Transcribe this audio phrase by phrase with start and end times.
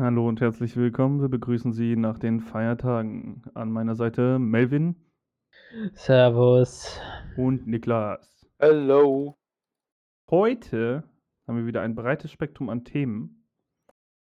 [0.00, 1.20] Hallo und herzlich willkommen.
[1.20, 3.42] Wir begrüßen Sie nach den Feiertagen.
[3.52, 4.96] An meiner Seite Melvin
[5.92, 6.98] Servus.
[7.36, 8.48] und Niklas.
[8.58, 9.36] Hello.
[10.30, 11.04] Heute
[11.46, 13.44] haben wir wieder ein breites Spektrum an Themen,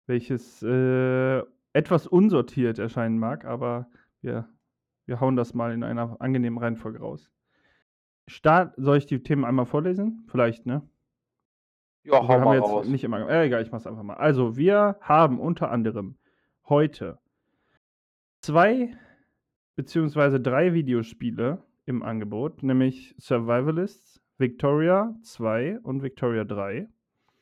[0.07, 1.41] welches äh,
[1.71, 4.49] etwas unsortiert erscheinen mag, aber wir,
[5.05, 7.31] wir hauen das mal in einer angenehmen Reihenfolge raus.
[8.27, 10.25] Start, soll ich die Themen einmal vorlesen?
[10.27, 10.81] Vielleicht, ne?
[12.03, 12.87] Ja, hau haben mal wir jetzt raus.
[12.87, 13.29] nicht immer.
[13.29, 14.15] Äh, egal, ich mach's einfach mal.
[14.15, 16.17] Also, wir haben unter anderem
[16.67, 17.19] heute
[18.41, 18.95] zwei
[19.75, 26.87] beziehungsweise drei Videospiele im Angebot, nämlich Survivalists, Victoria 2 und Victoria 3.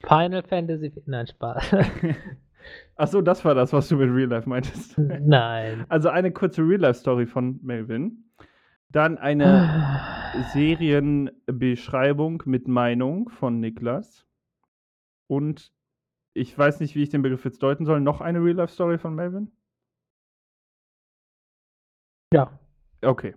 [0.06, 0.94] Final Fantasy.
[1.06, 1.76] Nein, Spaß.
[2.96, 4.98] Achso, das war das, was du mit Real Life meintest.
[5.22, 5.86] Nein.
[5.90, 8.26] Also eine kurze Real Life Story von Melvin.
[8.90, 10.02] Dann eine
[10.54, 14.26] Serienbeschreibung mit Meinung von Niklas.
[15.30, 15.72] Und
[16.34, 18.02] ich weiß nicht, wie ich den Begriff jetzt deuten soll.
[18.02, 19.52] Noch eine Real Life Story von Melvin?
[22.34, 22.60] Ja.
[23.04, 23.36] Okay.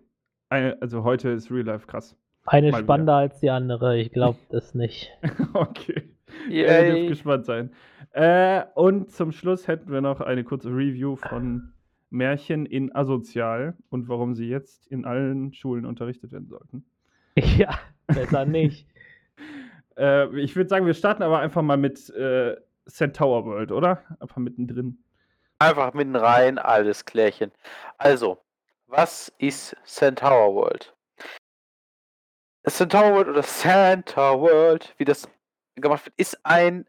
[0.49, 2.17] Eine, also heute ist Real Life krass.
[2.47, 2.85] Eine Mal wieder.
[2.87, 3.99] spannender als die andere.
[3.99, 5.13] Ich glaube das nicht.
[5.53, 6.09] okay.
[6.49, 7.09] Ja, ihr dürft Yay.
[7.09, 7.73] gespannt sein.
[8.13, 11.75] Äh, und zum Schluss hätten wir noch eine kurze Review von
[12.09, 16.85] Märchen in Asozial und warum sie jetzt in allen Schulen unterrichtet werden sollten.
[17.37, 18.87] ja, besser nicht.
[19.97, 24.03] Äh, ich würde sagen, wir starten aber einfach mal mit äh, Centaur World, oder?
[24.21, 25.03] Einfach mittendrin.
[25.59, 27.53] Einfach mitten rein, alles klärchen.
[27.99, 28.39] Also,
[28.87, 30.95] was ist Centaur World?
[32.69, 35.29] Centaur World oder Santa World, wie das
[35.77, 36.87] gemacht wird, ist ein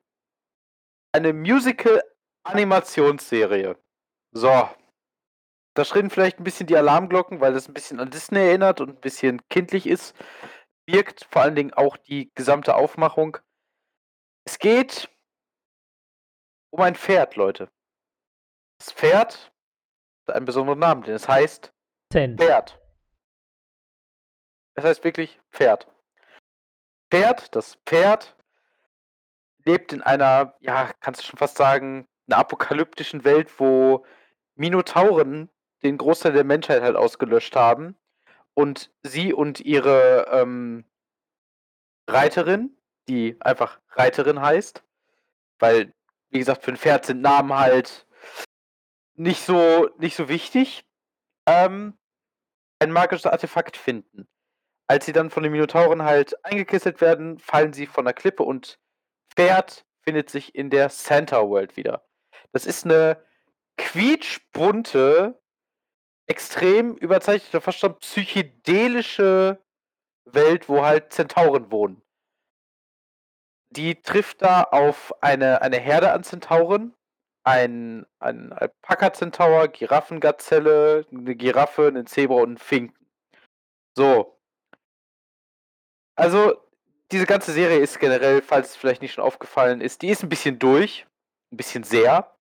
[1.14, 3.78] eine Musical-Animationsserie.
[4.32, 4.70] So.
[5.76, 8.90] Da schrillen vielleicht ein bisschen die Alarmglocken, weil das ein bisschen an Disney erinnert und
[8.90, 10.14] ein bisschen kindlich ist.
[10.86, 13.38] Wirkt vor allen Dingen auch die gesamte Aufmachung.
[14.46, 15.10] Es geht
[16.72, 17.70] um ein Pferd, Leute.
[18.80, 19.54] Das Pferd
[20.28, 21.74] hat einen besonderen Namen, denn es heißt
[22.12, 22.40] Cent.
[22.40, 22.80] Pferd.
[24.76, 25.88] Es heißt wirklich Pferd.
[27.10, 28.36] Pferd, das Pferd
[29.66, 34.06] lebt in einer, ja, kannst du schon fast sagen, einer apokalyptischen Welt, wo
[34.56, 35.50] Minotauren
[35.84, 37.98] den Großteil der Menschheit halt ausgelöscht haben
[38.54, 40.86] und sie und ihre ähm,
[42.08, 42.78] Reiterin,
[43.08, 44.84] die einfach Reiterin heißt,
[45.60, 45.94] weil,
[46.30, 48.08] wie gesagt, für ein Pferd sind Namen halt
[49.16, 50.86] nicht so, nicht so wichtig,
[51.46, 51.98] ähm,
[52.80, 54.28] ein magisches Artefakt finden.
[54.88, 58.80] Als sie dann von den Minotauren halt eingekisselt werden, fallen sie von der Klippe und
[59.36, 62.06] Pferd findet sich in der Santa World wieder.
[62.52, 63.24] Das ist eine
[63.78, 65.42] quietschbunte,
[66.28, 69.62] extrem überzeichnete, fast schon psychedelische
[70.26, 72.02] Welt, wo halt Zentauren wohnen.
[73.72, 76.94] Die trifft da auf eine, eine Herde an Zentauren,
[77.44, 83.06] ein, ein Alpaka-Zentaur, Giraffengazelle, eine Giraffe, einen Zebra und einen Finken.
[83.98, 84.40] So.
[86.16, 86.62] Also,
[87.12, 90.30] diese ganze Serie ist generell, falls es vielleicht nicht schon aufgefallen ist, die ist ein
[90.30, 91.06] bisschen durch.
[91.52, 92.36] Ein bisschen sehr.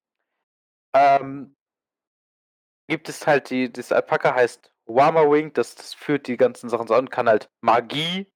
[0.94, 1.54] Ähm,
[2.92, 6.86] gibt es halt die, das Alpaka heißt Wama Wing, das, das führt die ganzen Sachen
[6.86, 8.30] so an, kann halt Magie.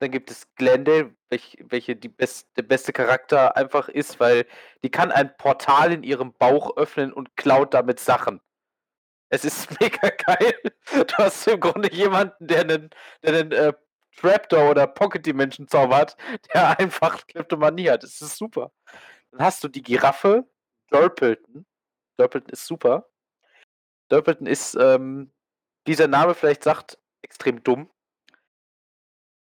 [0.00, 4.44] Dann gibt es Glendale, welch, welche die best, der beste Charakter einfach ist, weil
[4.82, 8.40] die kann ein Portal in ihrem Bauch öffnen und klaut damit Sachen.
[9.28, 10.54] Es ist mega geil.
[10.90, 12.90] Du hast im Grunde jemanden, der einen,
[13.22, 13.72] der einen äh,
[14.16, 16.16] Trapdoor oder Pocket Dimension zaubert,
[16.52, 18.02] der einfach Kleptomanie hat.
[18.02, 18.72] Das ist super.
[19.30, 20.44] Dann hast du die Giraffe,
[20.90, 21.66] Dorpelton.
[22.16, 23.11] Dorpelton ist super.
[24.12, 25.30] Dorpelton ist, ähm,
[25.86, 27.90] wie sein Name vielleicht sagt, extrem dumm.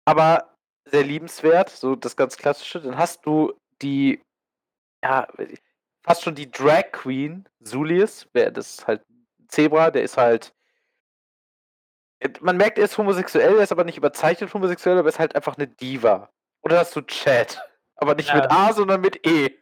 [0.06, 2.82] Aber sehr liebenswert, so das ganz klassische.
[2.82, 4.22] Dann hast du die,
[5.04, 5.28] ja,
[6.04, 8.28] fast schon die Drag Queen, Zulius.
[8.34, 10.54] Wer- Das ist halt ein Zebra, der ist halt.
[12.42, 15.36] Man merkt, er ist homosexuell, er ist aber nicht überzeichnet homosexuell, aber er ist halt
[15.36, 16.30] einfach eine Diva.
[16.62, 17.62] Oder hast du Chad?
[17.96, 18.50] Aber nicht mit Ja.
[18.52, 19.58] A, sondern mit E.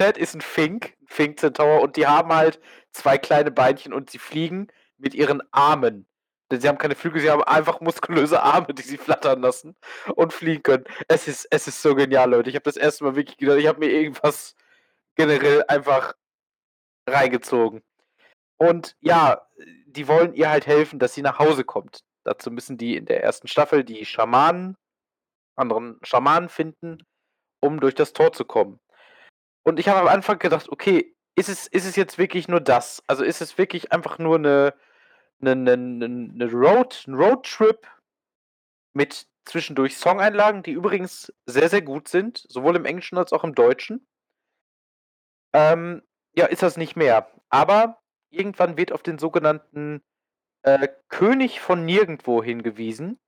[0.00, 2.58] Chad ist ein Fink, ein Fink-Zentaur, und die haben halt
[2.90, 6.06] zwei kleine Beinchen und sie fliegen mit ihren Armen.
[6.50, 9.76] Denn sie haben keine Flügel, sie haben einfach muskulöse Arme, die sie flattern lassen
[10.16, 10.84] und fliegen können.
[11.06, 12.48] Es ist, es ist so genial, Leute.
[12.48, 14.54] Ich habe das erste Mal wirklich gedacht, ich habe mir irgendwas
[15.16, 16.14] generell einfach
[17.06, 17.82] reingezogen.
[18.56, 19.46] Und ja,
[19.84, 22.04] die wollen ihr halt helfen, dass sie nach Hause kommt.
[22.24, 24.78] Dazu müssen die in der ersten Staffel die Schamanen,
[25.56, 27.04] anderen Schamanen finden,
[27.60, 28.80] um durch das Tor zu kommen.
[29.62, 33.02] Und ich habe am Anfang gedacht, okay, ist es, ist es jetzt wirklich nur das?
[33.06, 34.74] Also ist es wirklich einfach nur eine,
[35.40, 37.14] eine, eine, eine Road, ein
[38.92, 43.54] mit zwischendurch Songeinlagen, die übrigens sehr, sehr gut sind, sowohl im Englischen als auch im
[43.54, 44.06] Deutschen.
[45.52, 46.02] Ähm,
[46.34, 47.30] ja, ist das nicht mehr.
[47.48, 50.02] Aber irgendwann wird auf den sogenannten
[50.62, 53.18] äh, König von Nirgendwo hingewiesen.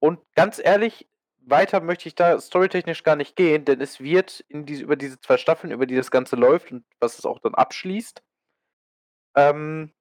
[0.00, 1.08] Und ganz ehrlich,
[1.50, 5.36] weiter möchte ich da storytechnisch gar nicht gehen, denn es wird diese, über diese zwei
[5.36, 8.22] Staffeln, über die das Ganze läuft und was es auch dann abschließt,
[9.36, 9.92] ähm,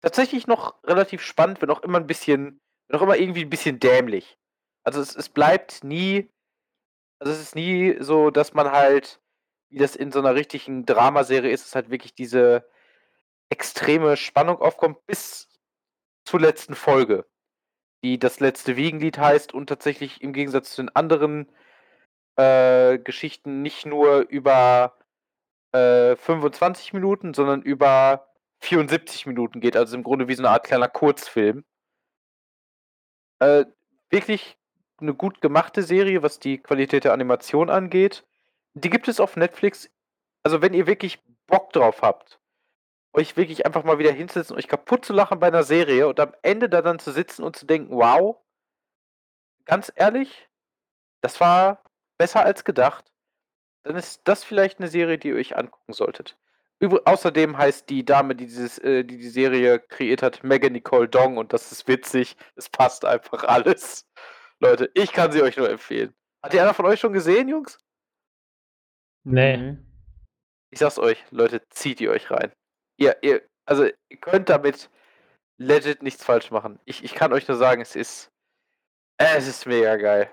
[0.00, 3.80] tatsächlich noch relativ spannend, wenn auch immer ein bisschen, wenn auch immer irgendwie ein bisschen
[3.80, 4.38] dämlich.
[4.84, 6.30] Also es, es bleibt nie,
[7.18, 9.20] also es ist nie so, dass man halt,
[9.70, 12.68] wie das in so einer richtigen Dramaserie ist, es halt wirklich diese
[13.50, 15.48] extreme Spannung aufkommt bis
[16.24, 17.26] zur letzten Folge,
[18.02, 21.48] die das letzte Wiegenlied heißt und tatsächlich im Gegensatz zu den anderen
[22.36, 24.96] äh, Geschichten nicht nur über
[25.72, 28.28] äh, 25 Minuten, sondern über
[28.60, 31.64] 74 Minuten geht, also im Grunde wie so eine Art kleiner Kurzfilm.
[33.40, 33.66] Äh,
[34.10, 34.56] wirklich
[35.00, 38.24] eine gut gemachte Serie, was die Qualität der Animation angeht.
[38.74, 39.90] Die gibt es auf Netflix.
[40.42, 42.40] Also wenn ihr wirklich Bock drauf habt,
[43.18, 46.34] euch wirklich einfach mal wieder hinsetzen, euch kaputt zu lachen bei einer Serie und am
[46.42, 48.36] Ende da dann zu sitzen und zu denken, wow,
[49.64, 50.48] ganz ehrlich,
[51.20, 51.82] das war
[52.16, 53.12] besser als gedacht,
[53.82, 56.36] dann ist das vielleicht eine Serie, die ihr euch angucken solltet.
[56.80, 61.08] Übr außerdem heißt die Dame, die, dieses, äh, die die Serie kreiert hat, Megan Nicole
[61.08, 62.36] Dong und das ist witzig.
[62.54, 64.06] Es passt einfach alles.
[64.60, 66.14] Leute, ich kann sie euch nur empfehlen.
[66.42, 67.78] Hat die einer von euch schon gesehen, Jungs?
[69.24, 69.76] Nee.
[70.70, 72.52] Ich sag's euch, Leute, zieht ihr euch rein.
[72.98, 74.90] Ihr, ihr, also ihr könnt damit
[75.58, 76.80] legit nichts falsch machen.
[76.84, 78.30] Ich, ich kann euch nur sagen, es ist,
[79.18, 80.30] es ist mega geil.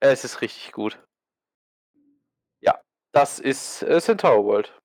[0.00, 0.98] Es ist richtig gut.
[2.60, 2.80] Ja,
[3.12, 4.76] das ist äh, Centaur World.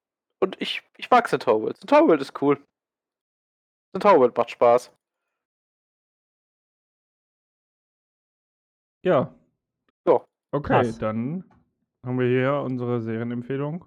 [0.41, 1.77] Und ich, ich mag Centaur World.
[1.77, 2.63] Centaur World ist cool.
[3.93, 4.91] Centaur World macht Spaß.
[9.03, 9.33] Ja.
[10.07, 10.25] Ja.
[10.51, 10.97] Okay, Krass.
[10.97, 11.49] dann
[12.05, 13.85] haben wir hier unsere Serienempfehlung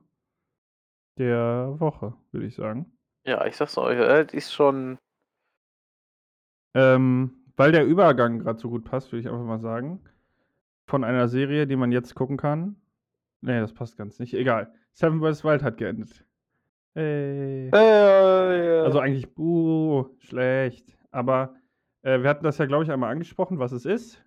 [1.19, 2.93] der Woche, würde ich sagen.
[3.25, 4.99] Ja, ich sag's euch, die ist schon.
[6.75, 10.01] Ähm, weil der Übergang gerade so gut passt, würde ich einfach mal sagen.
[10.87, 12.77] Von einer Serie, die man jetzt gucken kann.
[13.41, 14.35] Nee, das passt ganz nicht.
[14.35, 14.73] Egal.
[14.95, 15.45] Seven vs.
[15.45, 16.25] Wild hat geendet.
[16.95, 17.69] Hey.
[17.69, 20.97] Äh, Also eigentlich, buh, schlecht.
[21.11, 21.55] Aber
[22.03, 24.25] äh, wir hatten das ja, glaube ich, einmal angesprochen, was es ist.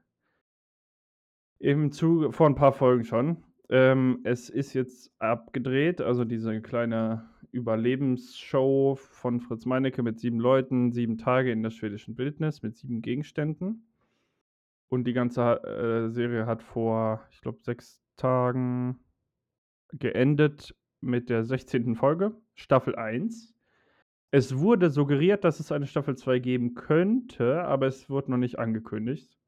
[1.60, 3.44] Im Zuge, vor ein paar Folgen schon.
[3.72, 10.92] Ähm, es ist jetzt abgedreht, also diese kleine Überlebensshow von Fritz Meinecke mit sieben Leuten,
[10.92, 13.88] sieben Tage in der schwedischen Wildnis mit sieben Gegenständen.
[14.90, 19.00] Und die ganze äh, Serie hat vor, ich glaube, sechs Tagen
[19.94, 21.96] geendet mit der 16.
[21.96, 23.56] Folge, Staffel 1.
[24.32, 28.60] Es wurde suggeriert, dass es eine Staffel 2 geben könnte, aber es wurde noch nicht
[28.60, 29.41] angekündigt.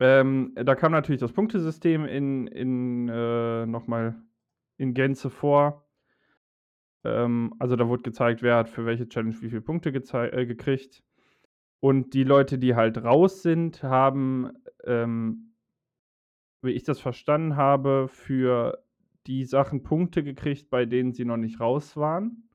[0.00, 4.20] Ähm, da kam natürlich das Punktesystem in, in äh, nochmal
[4.76, 5.86] in Gänze vor.
[7.04, 11.02] Ähm, also da wurde gezeigt, wer hat für welche Challenge wie viele Punkte äh, gekriegt.
[11.80, 14.50] Und die Leute, die halt raus sind, haben,
[14.84, 15.54] ähm,
[16.62, 18.82] wie ich das verstanden habe, für
[19.26, 22.48] die Sachen Punkte gekriegt, bei denen sie noch nicht raus waren.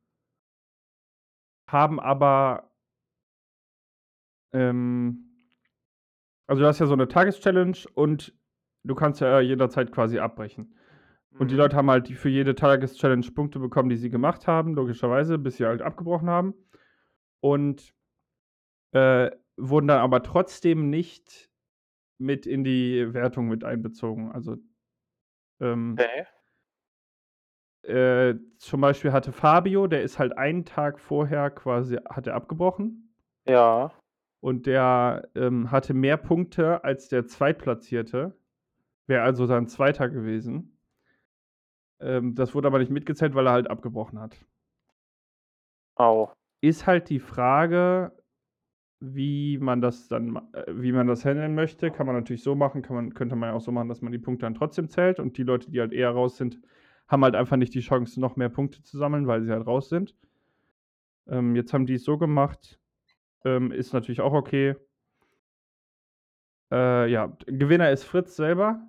[1.68, 2.72] Haben aber
[4.52, 5.29] ähm,
[6.50, 8.34] also du hast ja so eine Tageschallenge und
[8.84, 10.76] du kannst ja jederzeit quasi abbrechen.
[11.38, 11.60] Und die Mhm.
[11.60, 15.66] Leute haben halt für jede Tageschallenge Punkte bekommen, die sie gemacht haben, logischerweise, bis sie
[15.66, 16.56] halt abgebrochen haben.
[17.40, 17.94] Und
[18.94, 21.50] äh, wurden dann aber trotzdem nicht
[22.18, 24.32] mit in die Wertung mit einbezogen.
[24.32, 24.58] Also
[25.62, 26.26] ähm, Okay.
[27.84, 33.14] äh, zum Beispiel hatte Fabio, der ist halt einen Tag vorher quasi, hat er abgebrochen.
[33.46, 33.92] Ja.
[34.42, 38.38] Und der ähm, hatte mehr Punkte als der Zweitplatzierte.
[39.08, 40.78] Wäre also dann Zweiter gewesen.
[42.00, 44.38] Ähm, das wurde aber nicht mitgezählt, weil er halt abgebrochen hat.
[45.96, 46.32] Au.
[46.62, 48.14] Ist halt die Frage,
[49.02, 51.92] wie man das dann, äh, wie man das handeln möchte.
[51.92, 54.12] Kann man natürlich so machen, kann man, könnte man ja auch so machen, dass man
[54.12, 56.60] die Punkte dann trotzdem zählt und die Leute, die halt eher raus sind,
[57.08, 59.90] haben halt einfach nicht die Chance, noch mehr Punkte zu sammeln, weil sie halt raus
[59.90, 60.16] sind.
[61.28, 62.80] Ähm, jetzt haben die es so gemacht.
[63.46, 64.76] Ähm, ist natürlich auch okay.
[66.72, 68.80] Äh, ja, Gewinner ist Fritz selber.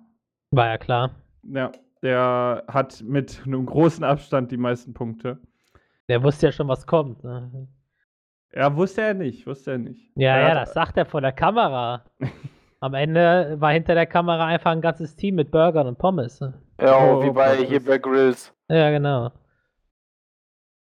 [0.51, 1.11] War ja klar.
[1.43, 1.71] Ja,
[2.03, 5.39] der hat mit einem großen Abstand die meisten Punkte.
[6.09, 7.23] Der wusste ja schon, was kommt.
[7.23, 7.67] Ne?
[8.53, 10.11] Ja, wusste er nicht, wusste er nicht.
[10.15, 12.03] Ja, Er ja, hat- das sagt er vor der Kamera.
[12.81, 16.41] Am Ende war hinter der Kamera einfach ein ganzes Team mit Burgern und Pommes.
[16.41, 16.61] ne?
[16.79, 18.53] Ja, Oh, wie bei hier bei Grills.
[18.69, 19.31] Ja, genau.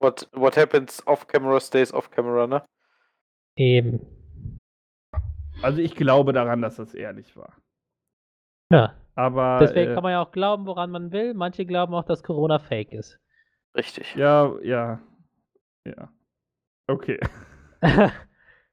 [0.01, 2.63] What, what happens off camera stays off camera, ne?
[3.57, 4.07] Eben.
[5.63, 7.57] Also ich glaube daran, dass das ehrlich war.
[8.73, 8.95] Ja.
[9.15, 11.35] Aber Deswegen äh, kann man ja auch glauben, woran man will.
[11.35, 13.19] Manche glauben auch, dass Corona fake ist.
[13.77, 14.15] Richtig.
[14.15, 15.01] ja, ja,
[15.85, 16.13] ja.
[16.87, 17.21] Okay.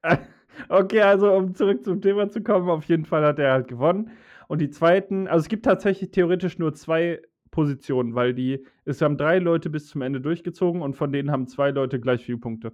[0.70, 4.12] Okay, also um zurück zum Thema zu kommen, auf jeden Fall hat er halt gewonnen.
[4.48, 9.18] Und die zweiten, also es gibt tatsächlich theoretisch nur zwei Positionen, weil die, es haben
[9.18, 12.74] drei Leute bis zum Ende durchgezogen und von denen haben zwei Leute gleich viele Punkte.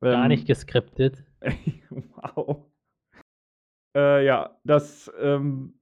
[0.00, 1.24] Gar Ähm, nicht geskriptet.
[1.90, 2.66] wow.
[3.96, 5.74] Äh, ja, das ähm,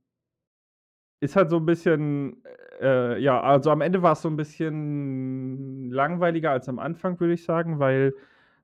[1.21, 2.43] ist halt so ein bisschen,
[2.81, 7.35] äh, ja, also am Ende war es so ein bisschen langweiliger als am Anfang, würde
[7.35, 8.15] ich sagen, weil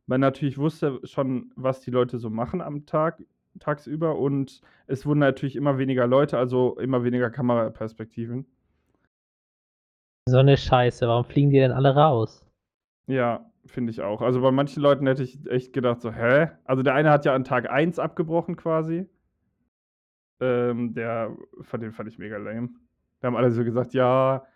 [0.06, 3.23] man natürlich wusste schon, was die Leute so machen am Tag,
[3.61, 8.46] tagsüber und es wurden natürlich immer weniger Leute, also immer weniger Kameraperspektiven.
[10.28, 11.06] So eine Scheiße.
[11.06, 12.44] Warum fliegen die denn alle raus?
[13.06, 14.23] Ja, finde ich auch.
[14.23, 16.50] Also bei manchen Leuten hätte ich echt gedacht, so, hä?
[16.64, 19.09] Also der eine hat ja an Tag 1 abgebrochen quasi.
[20.40, 22.71] Ähm, der, von dem fand ich mega lame.
[23.21, 24.47] Da haben alle so gesagt, ja,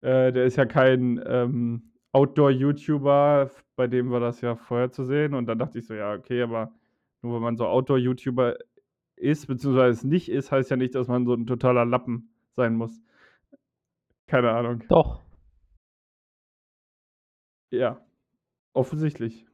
[0.00, 5.34] äh, der ist ja kein ähm, Outdoor-YouTuber, bei dem war das ja vorher zu sehen.
[5.34, 6.72] Und dann dachte ich so, ja, okay, aber
[7.22, 8.56] nur weil man so Outdoor-YouTuber
[9.16, 12.74] ist, beziehungsweise es nicht ist, heißt ja nicht, dass man so ein totaler Lappen sein
[12.74, 13.02] muss.
[14.26, 14.82] Keine Ahnung.
[14.88, 15.22] Doch.
[17.70, 18.05] Ja,
[18.76, 19.46] offensichtlich.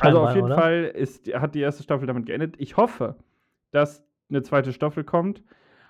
[0.00, 0.54] Also auf Scheinbar, jeden oder?
[0.54, 2.54] Fall ist, hat die erste Staffel damit geendet.
[2.58, 3.16] Ich hoffe,
[3.70, 5.42] dass eine zweite Staffel kommt.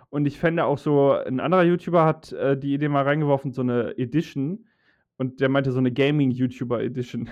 [0.09, 3.63] Und ich fände auch so, ein anderer YouTuber hat äh, die Idee mal reingeworfen, so
[3.63, 4.67] eine Edition.
[5.19, 7.29] Und der meinte so eine Gaming-YouTuber-Edition.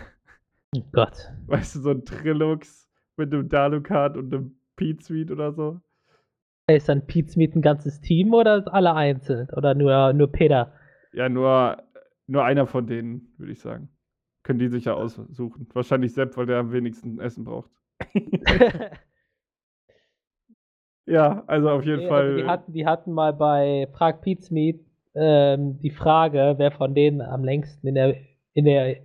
[0.77, 1.33] Oh Gott.
[1.47, 5.81] Weißt du, so ein Trilux mit einem Dalukat und einem Pete Suite oder so.
[6.69, 9.49] Ist dann Pete Meet ein ganzes Team oder alle einzeln?
[9.57, 10.73] Oder nur, nur Peter?
[11.13, 11.83] Ja, nur,
[12.27, 13.89] nur einer von denen, würde ich sagen.
[14.43, 15.69] Können die sich ja aussuchen.
[15.73, 17.71] Wahrscheinlich Sepp, weil der am wenigsten Essen braucht.
[21.07, 22.23] ja, also auf jeden Nee, Fall.
[22.27, 24.81] also die, hatten, die hatten mal bei Prag Pizza Meet
[25.15, 28.17] ähm, die Frage, wer von denen am längsten in der,
[28.55, 28.97] in der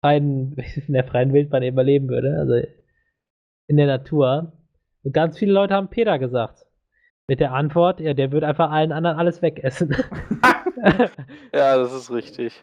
[0.00, 2.66] freien, in der freien Wildbahn überleben würde, also
[3.66, 4.52] in der Natur.
[5.02, 6.64] Und ganz viele Leute haben Peter gesagt.
[7.28, 9.94] Mit der Antwort, ja, der wird einfach allen anderen alles wegessen.
[11.54, 12.62] Ja, das ist richtig.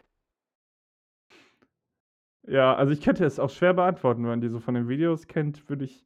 [2.47, 5.27] Ja, also ich könnte es auch schwer beantworten, wenn man die so von den Videos
[5.27, 6.05] kennt, würde ich.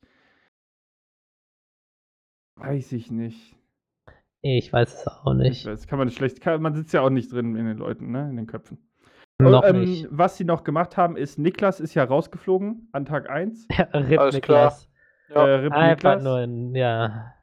[2.58, 3.56] Weiß ich nicht.
[4.42, 5.66] ich weiß es auch Ich nicht.
[5.66, 6.42] weiß, kann man schlecht.
[6.42, 8.30] Kann, man sitzt ja auch nicht drin in den Leuten, ne?
[8.30, 8.78] In den Köpfen.
[9.42, 10.08] Noch ähm, nicht.
[10.12, 13.68] Was sie noch gemacht haben, ist, Niklas ist ja rausgeflogen an Tag 1.
[13.72, 14.90] Ja, Rip Alles Niklas.
[15.30, 15.46] Ja.
[15.48, 16.24] Äh, Rip Einfach Niklas.
[16.24, 17.34] nur ein, ja.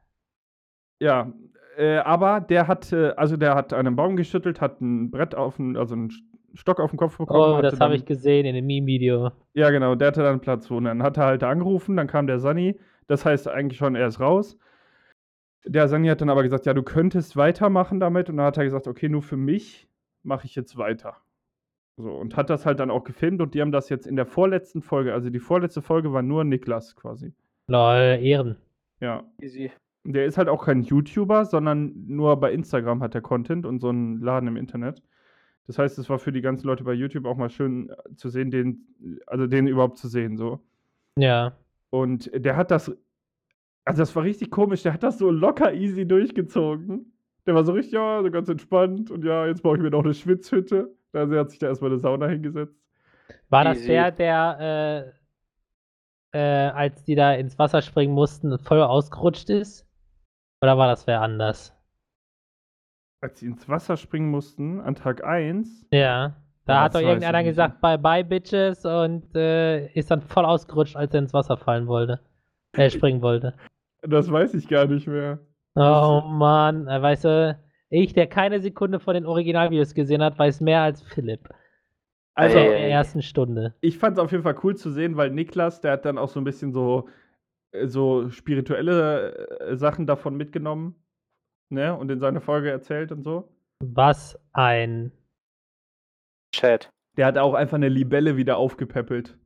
[1.00, 1.32] Ja,
[1.76, 5.56] äh, aber der hat, äh, also der hat einen Baum geschüttelt, hat ein Brett auf
[5.56, 6.10] den, also einen
[6.54, 7.58] Stock auf den Kopf bekommen.
[7.58, 9.30] Oh, das habe ich gesehen in dem Meme-Video.
[9.54, 10.74] Ja, genau, der hatte dann Platz 2.
[10.76, 12.78] Und dann hat er halt da angerufen, dann kam der Sunny.
[13.06, 14.58] Das heißt eigentlich schon, er ist raus.
[15.64, 18.28] Der Sunny hat dann aber gesagt, ja, du könntest weitermachen damit.
[18.28, 19.88] Und dann hat er gesagt, okay, nur für mich
[20.22, 21.16] mache ich jetzt weiter.
[21.96, 24.24] So, und hat das halt dann auch gefilmt und die haben das jetzt in der
[24.24, 27.34] vorletzten Folge, also die vorletzte Folge war nur Niklas quasi.
[27.68, 28.56] Lol, Ehren.
[29.00, 29.24] Ja.
[29.40, 29.70] Easy.
[30.04, 33.90] Der ist halt auch kein YouTuber, sondern nur bei Instagram hat er Content und so
[33.90, 35.02] einen Laden im Internet.
[35.66, 38.28] Das heißt, es war für die ganzen Leute bei YouTube auch mal schön äh, zu
[38.28, 38.86] sehen, den,
[39.26, 40.60] also den überhaupt zu sehen, so.
[41.16, 41.56] Ja.
[41.90, 42.90] Und der hat das,
[43.84, 47.12] also das war richtig komisch, der hat das so locker easy durchgezogen.
[47.46, 50.04] Der war so richtig, ja, so ganz entspannt und ja, jetzt baue ich mir noch
[50.04, 50.94] eine Schwitzhütte.
[51.12, 52.80] Also er hat sich da erstmal eine Sauna hingesetzt.
[53.48, 53.88] War das Easy.
[53.88, 55.12] der, der,
[56.32, 59.86] äh, äh, als die da ins Wasser springen mussten, voll ausgerutscht ist?
[60.62, 61.74] Oder war das wer anders?
[63.22, 66.36] Als sie ins Wasser springen mussten, an Tag 1, Ja.
[66.64, 70.94] Da Ja, hat doch irgendeiner gesagt, bye bye, Bitches, und äh, ist dann voll ausgerutscht,
[70.94, 72.20] als er ins Wasser fallen wollte.
[72.76, 73.54] Äh, springen wollte.
[74.02, 75.40] das weiß ich gar nicht mehr.
[75.74, 77.58] Oh Mann, äh, weißt du,
[77.90, 81.48] ich, der keine Sekunde von den Originalvideos gesehen hat, weiß mehr als Philipp.
[82.34, 83.74] Also, in Ey, der ersten Stunde.
[83.80, 86.28] ich fand es auf jeden Fall cool zu sehen, weil Niklas, der hat dann auch
[86.28, 87.08] so ein bisschen so,
[87.72, 90.94] äh, so spirituelle äh, Sachen davon mitgenommen.
[91.72, 91.96] Ne?
[91.96, 93.48] Und in seiner Folge erzählt und so.
[93.82, 95.10] Was ein.
[96.54, 96.90] Chat.
[97.16, 99.38] Der hat auch einfach eine Libelle wieder aufgepäppelt.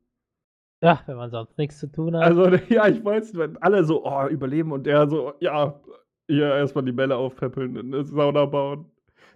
[0.82, 2.24] Ja, wenn man sonst nichts zu tun hat.
[2.24, 5.80] Also, ja, ich weiß, wenn alle so, oh, überleben und der so, ja,
[6.28, 8.90] hier erstmal die Bälle aufpäppeln und eine Sauna bauen.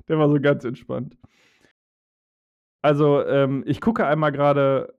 [0.08, 1.16] Der war so ganz entspannt.
[2.82, 4.94] Also, ähm, ich gucke einmal gerade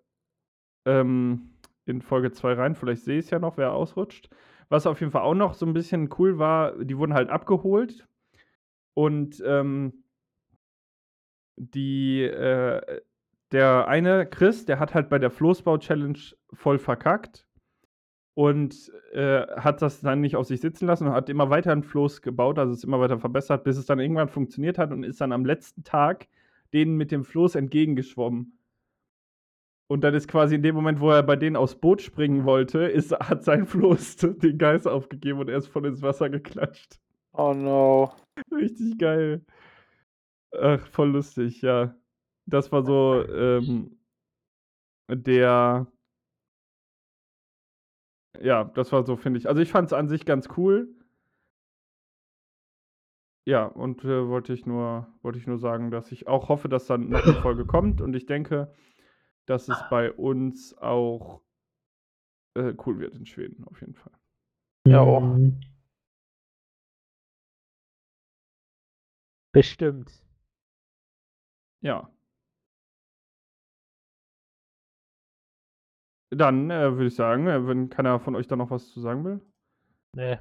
[0.86, 4.30] ähm, in Folge 2 rein, vielleicht sehe ich es ja noch, wer ausrutscht.
[4.72, 8.08] Was auf jeden Fall auch noch so ein bisschen cool war, die wurden halt abgeholt
[8.94, 10.04] und ähm,
[11.58, 13.02] die, äh,
[13.52, 16.20] der eine, Chris, der hat halt bei der Floßbau-Challenge
[16.54, 17.46] voll verkackt.
[18.34, 21.84] und äh, hat das dann nicht auf sich sitzen lassen und hat immer weiter einen
[21.84, 25.22] Floß gebaut, also es immer weiter verbessert, bis es dann irgendwann funktioniert hat und ist
[25.22, 26.28] dann am letzten Tag
[26.74, 28.58] denen mit dem Floß entgegengeschwommen.
[29.92, 32.80] Und dann ist quasi in dem Moment, wo er bei denen aufs Boot springen wollte,
[32.80, 37.02] ist, hat sein Floß den Geist aufgegeben und er ist voll ins Wasser geklatscht.
[37.34, 38.14] Oh no.
[38.54, 39.46] Richtig geil.
[40.58, 41.94] Ach, voll lustig, ja.
[42.46, 44.00] Das war so ähm,
[45.10, 45.88] der.
[48.40, 49.50] Ja, das war so, finde ich.
[49.50, 50.88] Also ich fand es an sich ganz cool.
[53.46, 56.88] Ja, und äh, wollte ich nur, wollte ich nur sagen, dass ich auch hoffe, dass
[56.88, 58.74] dann noch eine Folge kommt und ich denke,
[59.48, 61.42] dass es bei uns auch
[62.56, 64.14] äh, cool wird in Schweden, auf jeden Fall.
[64.88, 65.22] Ja, auch.
[65.22, 65.60] Mhm.
[69.54, 70.12] Bestimmt.
[71.82, 72.10] Ja.
[76.34, 79.26] Dann äh, würde ich sagen, äh, wenn keiner von euch da noch was zu sagen
[79.26, 79.42] will.
[80.16, 80.40] Nee,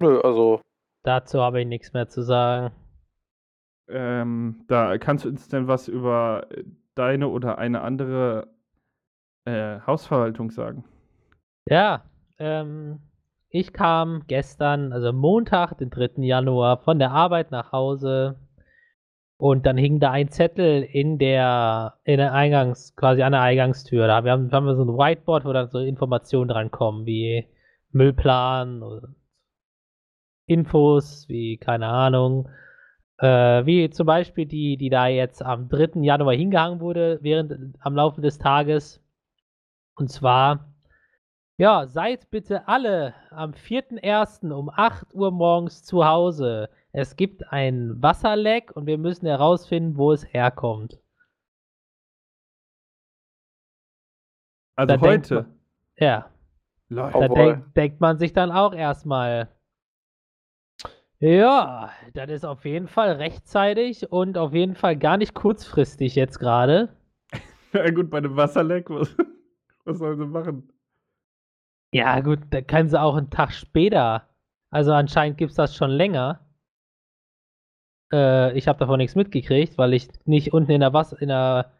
[0.00, 0.60] Nö, also,
[1.04, 2.74] dazu habe ich nichts mehr zu sagen.
[3.88, 6.64] Ähm, da kannst du uns denn was über äh,
[6.96, 8.48] deine oder eine andere
[9.44, 10.84] äh, Hausverwaltung sagen?
[11.68, 12.04] Ja,
[12.38, 13.00] ähm,
[13.48, 16.22] ich kam gestern, also Montag, den 3.
[16.22, 18.36] Januar, von der Arbeit nach Hause
[19.38, 24.06] und dann hing da ein Zettel in der, in der Eingangs, quasi an der Eingangstür.
[24.06, 27.46] Da wir haben, haben wir so ein Whiteboard, wo dann so Informationen drankommen, wie
[27.92, 29.08] Müllplan oder
[30.46, 32.48] Infos, wie, keine Ahnung,
[33.18, 36.00] äh, wie zum Beispiel die, die da jetzt am 3.
[36.02, 39.02] Januar hingehangen wurde, während am Laufe des Tages.
[39.96, 40.72] Und zwar,
[41.58, 44.50] ja, seid bitte alle am 4.1.
[44.52, 46.68] um 8 Uhr morgens zu Hause.
[46.92, 50.98] Es gibt ein Wasserleck und wir müssen herausfinden, wo es herkommt.
[54.76, 55.34] Also Da heute.
[55.34, 55.58] man-
[55.98, 56.30] Ja.
[57.14, 59.48] Oh da denk, denkt man sich dann auch erstmal.
[61.20, 66.38] Ja, das ist auf jeden Fall rechtzeitig und auf jeden Fall gar nicht kurzfristig jetzt
[66.38, 66.88] gerade.
[67.72, 69.14] Ja, gut, bei dem Wasserleck, was,
[69.84, 70.72] was sollen sie machen?
[71.92, 74.28] Ja, gut, da können sie auch einen Tag später.
[74.70, 76.40] Also anscheinend gibt es das schon länger.
[78.12, 81.72] Äh, ich habe davon nichts mitgekriegt, weil ich nicht unten in der, Was in der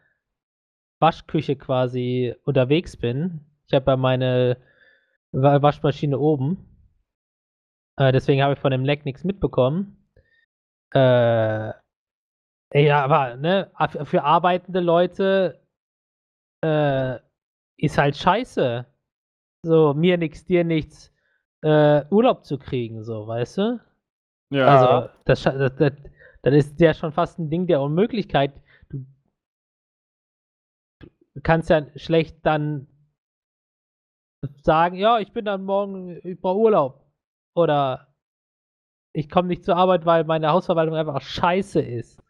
[0.99, 3.41] Waschküche quasi unterwegs bin.
[3.67, 4.57] Ich habe ja meine
[5.31, 6.66] Wa- Waschmaschine oben.
[7.97, 10.09] Äh, deswegen habe ich von dem Leck nichts mitbekommen.
[10.93, 11.71] Äh,
[12.73, 13.71] ja, aber ne,
[14.03, 15.61] für arbeitende Leute
[16.63, 17.17] äh,
[17.77, 18.85] ist halt scheiße.
[19.65, 21.13] So, mir nichts, dir nichts,
[21.61, 23.79] äh, Urlaub zu kriegen, so, weißt du?
[24.51, 25.93] Ja, Also, das, das, das,
[26.43, 28.53] das ist ja schon fast ein Ding der Unmöglichkeit.
[28.89, 29.05] Du,
[30.99, 32.87] du kannst ja schlecht dann
[34.63, 37.06] sagen, ja, ich bin dann morgen, ich brauche Urlaub.
[37.57, 38.13] Oder
[39.13, 42.21] ich komme nicht zur Arbeit, weil meine Hausverwaltung einfach scheiße ist.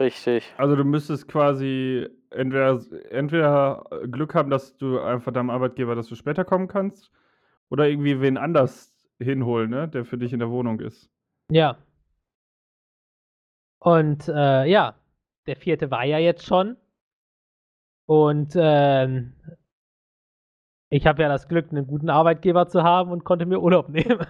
[0.00, 0.52] richtig.
[0.58, 6.16] also du müsstest quasi entweder, entweder Glück haben, dass du einfach deinem Arbeitgeber, dass du
[6.16, 7.12] später kommen kannst,
[7.68, 11.08] oder irgendwie wen anders hinholen, ne, der für dich in der Wohnung ist.
[11.52, 11.78] Ja.
[13.78, 14.96] Und äh, ja,
[15.46, 16.76] der vierte war ja jetzt schon.
[18.06, 19.35] Und ähm,
[20.90, 24.26] ich habe ja das Glück, einen guten Arbeitgeber zu haben und konnte mir Urlaub nehmen.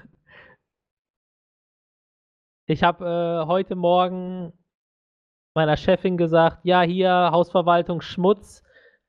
[2.66, 4.52] Ich habe äh, heute Morgen
[5.54, 8.62] meiner Chefin gesagt, ja, hier Hausverwaltung Schmutz,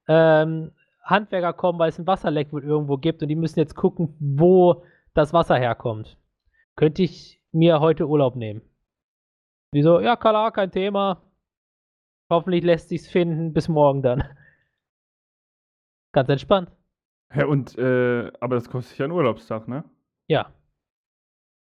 [0.07, 0.71] ähm,
[1.03, 4.83] Handwerker kommen, weil es ein Wasserleck wohl irgendwo gibt und die müssen jetzt gucken, wo
[5.13, 6.17] das Wasser herkommt.
[6.75, 8.61] Könnte ich mir heute Urlaub nehmen?
[9.71, 9.99] Wieso?
[9.99, 11.21] Ja, klar, kein Thema.
[12.29, 13.53] Hoffentlich lässt sich's finden.
[13.53, 14.23] Bis morgen dann.
[16.13, 16.76] Ganz entspannt.
[17.33, 19.83] Ja, und, äh, aber das kostet ja einen Urlaubstag, ne?
[20.27, 20.51] Ja.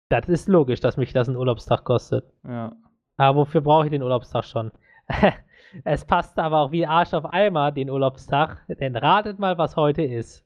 [0.09, 2.31] Das ist logisch, dass mich das einen Urlaubstag kostet.
[2.43, 2.75] Ja.
[3.17, 4.71] Aber wofür brauche ich den Urlaubstag schon?
[5.83, 8.65] es passt aber auch wie Arsch auf Eimer, den Urlaubstag.
[8.67, 10.45] Denn ratet mal, was heute ist.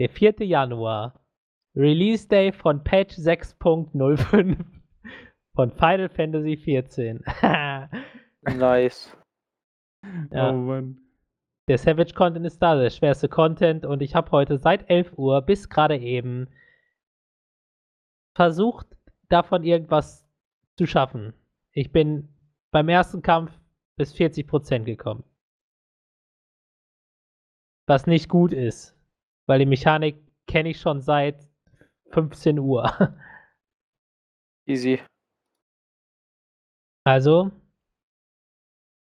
[0.00, 0.36] Der 4.
[0.40, 1.20] Januar.
[1.76, 4.56] Release Day von Patch 6.05
[5.54, 7.24] von Final Fantasy 14.
[8.56, 9.16] Nice.
[10.30, 10.50] Ja.
[10.50, 11.03] Oh Mann.
[11.68, 13.86] Der Savage Content ist da, der schwerste Content.
[13.86, 16.48] Und ich habe heute seit 11 Uhr bis gerade eben
[18.36, 18.86] versucht,
[19.28, 20.28] davon irgendwas
[20.76, 21.32] zu schaffen.
[21.72, 22.28] Ich bin
[22.70, 23.58] beim ersten Kampf
[23.96, 25.24] bis 40% gekommen.
[27.86, 28.98] Was nicht gut ist,
[29.46, 31.48] weil die Mechanik kenne ich schon seit
[32.10, 32.90] 15 Uhr.
[34.66, 35.00] Easy.
[37.04, 37.50] Also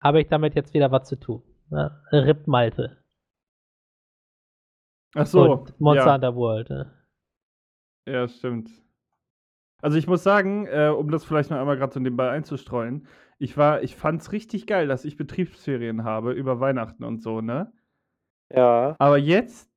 [0.02, 1.51] habe ich damit jetzt wieder was zu tun.
[1.72, 1.90] Ne?
[2.12, 3.02] Rip Malte.
[5.14, 5.50] Ach so.
[5.52, 6.14] Und Monster ja.
[6.14, 6.70] Hunter World.
[6.70, 6.92] Ne?
[8.08, 8.70] Ja, stimmt.
[9.82, 13.06] Also ich muss sagen, äh, um das vielleicht noch einmal gerade so nebenbei einzustreuen,
[13.38, 17.72] ich war, ich fand's richtig geil, dass ich Betriebsferien habe über Weihnachten und so, ne?
[18.50, 18.94] Ja.
[18.98, 19.68] Aber jetzt,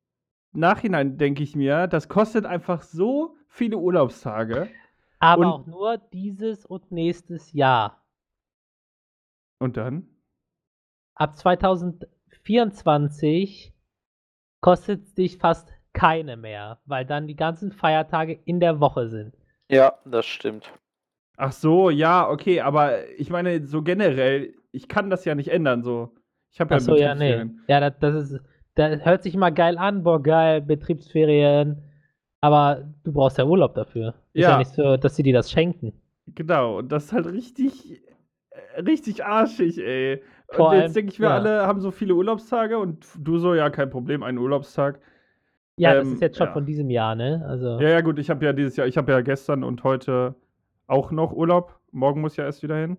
[0.52, 4.70] nachhinein denke ich mir, das kostet einfach so viele Urlaubstage.
[5.20, 8.06] Aber Und- auch nur dieses und nächstes Jahr.
[9.60, 10.15] Und dann?
[11.16, 13.74] Ab 2024
[14.62, 19.34] kostet es dich fast keine mehr, weil dann die ganzen Feiertage in der Woche sind.
[19.72, 20.72] Ja, das stimmt.
[21.38, 25.84] Ach so, ja, okay, aber ich meine, so generell, ich kann das ja nicht ändern,
[25.84, 26.12] so.
[26.52, 27.46] Ich habe ja Achso, ja, nee.
[27.68, 28.42] Ja, das, das ist,
[28.76, 31.82] das hört sich immer geil an, boah, geil, Betriebsferien.
[32.42, 34.10] Aber du brauchst ja Urlaub dafür.
[34.34, 34.58] Ist ja, Ja.
[34.58, 35.94] nicht so, dass sie dir das schenken.
[36.28, 38.02] Genau, und das ist halt richtig,
[38.52, 40.22] äh, richtig arschig, ey.
[40.56, 41.36] Vor und jetzt denke ich, wir ja.
[41.36, 45.00] alle haben so viele Urlaubstage und du so, ja, kein Problem, einen Urlaubstag.
[45.78, 46.54] Ja, das Ähm, ist jetzt schon ja.
[46.54, 47.46] von diesem Jahr, ne?
[47.48, 50.36] Also, Ja, ja, gut, ich habe ja dieses Jahr, ich habe ja gestern und heute
[50.88, 51.80] auch noch Urlaub.
[51.92, 52.98] Morgen muss ich ja erst wieder hin.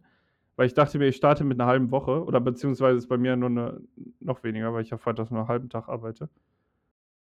[0.56, 2.24] Weil ich dachte mir, ich starte mit einer halben Woche.
[2.24, 3.80] Oder beziehungsweise ist bei mir nur eine,
[4.20, 6.28] noch weniger, weil ich ja freitags nur einen halben Tag arbeite.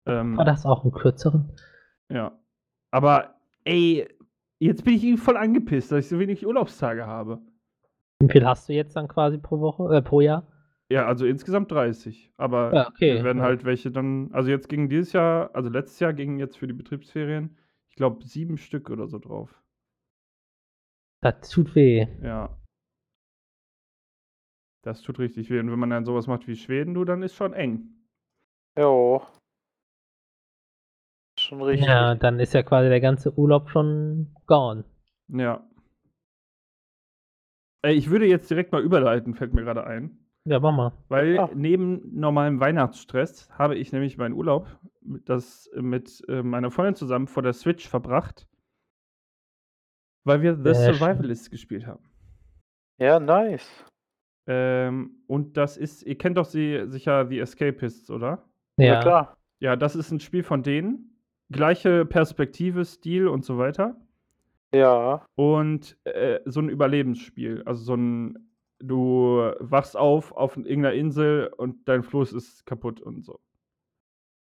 [0.05, 1.49] Ähm, war das auch einen kürzeren?
[2.09, 2.33] ja.
[2.93, 4.05] Aber, ey,
[4.59, 7.39] jetzt bin ich voll angepisst, dass ich so wenig Urlaubstage habe.
[8.21, 10.47] Wie viel hast du jetzt dann quasi pro Woche, äh, pro Jahr?
[10.89, 12.31] Ja, also insgesamt 30.
[12.37, 13.23] Aber Ja, okay.
[13.23, 13.43] werden Ja.
[13.45, 16.73] halt welche dann, also jetzt gingen dieses Jahr, also letztes Jahr gingen jetzt für die
[16.73, 17.57] Betriebsferien,
[17.87, 19.61] ich glaube, sieben Stück oder so drauf.
[21.21, 22.07] Das tut weh.
[22.21, 22.57] Ja.
[24.83, 25.59] Das tut richtig weh.
[25.59, 27.89] Und wenn man dann sowas macht wie Schweden, du, dann ist schon eng.
[28.77, 29.21] Jo.
[31.39, 31.87] Schon richtig.
[31.87, 34.83] Ja, dann ist ja quasi der ganze Urlaub schon gone.
[35.27, 35.63] Ja.
[37.83, 40.17] Ey, ich würde jetzt direkt mal überleiten, fällt mir gerade ein.
[40.45, 40.91] Ja, mach mal.
[41.07, 41.49] Weil Ja.
[41.53, 44.67] neben normalem Weihnachtsstress habe ich nämlich meinen Urlaub
[45.01, 48.47] mit- das mit äh, meiner Freundin zusammen vor der Switch verbracht.
[50.23, 50.95] Weil wir The schön.
[50.95, 52.03] Survivalist gespielt haben.
[52.99, 53.67] Ja, nice.
[54.47, 58.47] Ähm, und das ist, ihr kennt doch sie sicher The Escapists, oder?
[58.77, 58.99] Ja, Ja.
[59.01, 59.37] klar.
[59.59, 61.19] Ja, das ist ein Spiel von denen.
[61.51, 63.95] Gleiche Perspektive, Stil und so weiter.
[64.73, 65.25] Ja.
[65.35, 67.63] Und äh, so ein Überlebensspiel.
[67.65, 73.23] Also so ein, du wachst auf auf irgendeiner Insel und dein Floß ist kaputt und
[73.23, 73.39] so.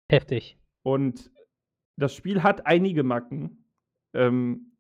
[0.10, 0.58] Heftig.
[0.84, 1.32] Und
[1.98, 3.66] das Spiel hat einige Macken.
[4.14, 4.78] Ähm,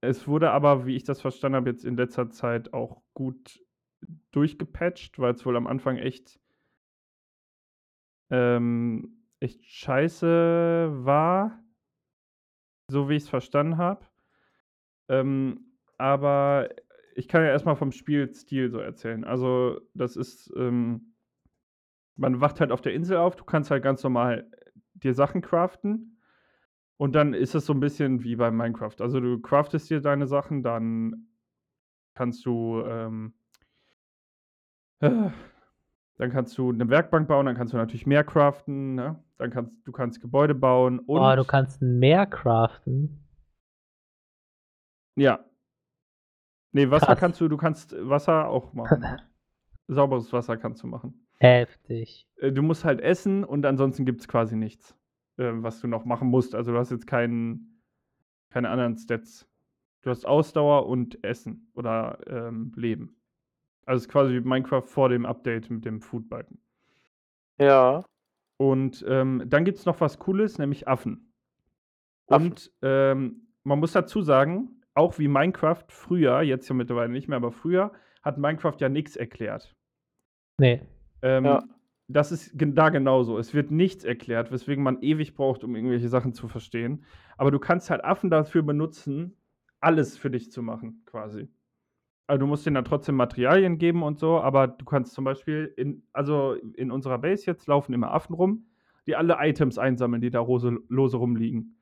[0.00, 3.60] es wurde aber, wie ich das verstanden habe, jetzt in letzter Zeit auch gut
[4.32, 6.40] durchgepatcht, weil es wohl am Anfang echt,
[8.30, 11.62] ähm, echt scheiße war,
[12.88, 14.06] so wie ich es verstanden habe.
[15.08, 16.68] Ähm, aber
[17.14, 19.24] ich kann ja erstmal vom Spielstil so erzählen.
[19.24, 21.14] Also, das ist, ähm,
[22.16, 24.50] man wacht halt auf der Insel auf, du kannst halt ganz normal
[24.94, 26.18] dir Sachen craften.
[26.96, 29.00] Und dann ist es so ein bisschen wie bei Minecraft.
[29.00, 31.26] Also du craftest dir deine Sachen, dann
[32.14, 33.34] kannst du, ähm,
[35.00, 35.10] äh,
[36.18, 39.18] dann kannst du eine Werkbank bauen, dann kannst du natürlich mehr craften, ne?
[39.38, 43.21] Dann kannst du kannst Gebäude bauen und oh, du kannst Meer craften.
[45.16, 45.44] Ja.
[46.72, 47.18] Nee, Wasser Krass.
[47.20, 49.04] kannst du, du kannst Wasser auch machen.
[49.88, 51.26] Sauberes Wasser kannst du machen.
[51.38, 52.28] Heftig.
[52.36, 54.96] Äh, du musst halt essen und ansonsten gibt es quasi nichts,
[55.36, 56.54] äh, was du noch machen musst.
[56.54, 57.82] Also du hast jetzt keinen,
[58.50, 59.48] keine anderen Stats.
[60.02, 63.16] Du hast Ausdauer und Essen oder ähm, Leben.
[63.84, 66.58] Also es ist quasi wie Minecraft vor dem Update mit dem Food-Balken.
[67.58, 68.04] Ja.
[68.56, 71.32] Und ähm, dann gibt es noch was Cooles, nämlich Affen.
[72.28, 72.50] Affen.
[72.50, 77.36] Und ähm, man muss dazu sagen, auch wie Minecraft früher, jetzt ja mittlerweile nicht mehr,
[77.36, 79.74] aber früher hat Minecraft ja nichts erklärt.
[80.58, 80.82] Nee.
[81.22, 81.64] Ähm, Ja.
[82.08, 83.38] Das ist da genauso.
[83.38, 87.04] Es wird nichts erklärt, weswegen man ewig braucht, um irgendwelche Sachen zu verstehen.
[87.38, 89.36] Aber du kannst halt Affen dafür benutzen,
[89.80, 91.48] alles für dich zu machen, quasi.
[92.26, 95.72] Also du musst denen dann trotzdem Materialien geben und so, aber du kannst zum Beispiel
[95.76, 98.66] in, also in unserer Base jetzt laufen immer Affen rum,
[99.06, 101.81] die alle Items einsammeln, die da lose rumliegen.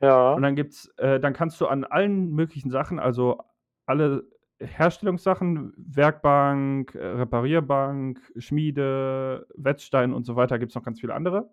[0.00, 0.32] Ja.
[0.34, 3.40] Und dann gibt's, äh, dann kannst du an allen möglichen Sachen, also
[3.86, 4.24] alle
[4.60, 11.50] Herstellungssachen, Werkbank, äh, Reparierbank, Schmiede, Wetzstein und so weiter, gibt es noch ganz viele andere.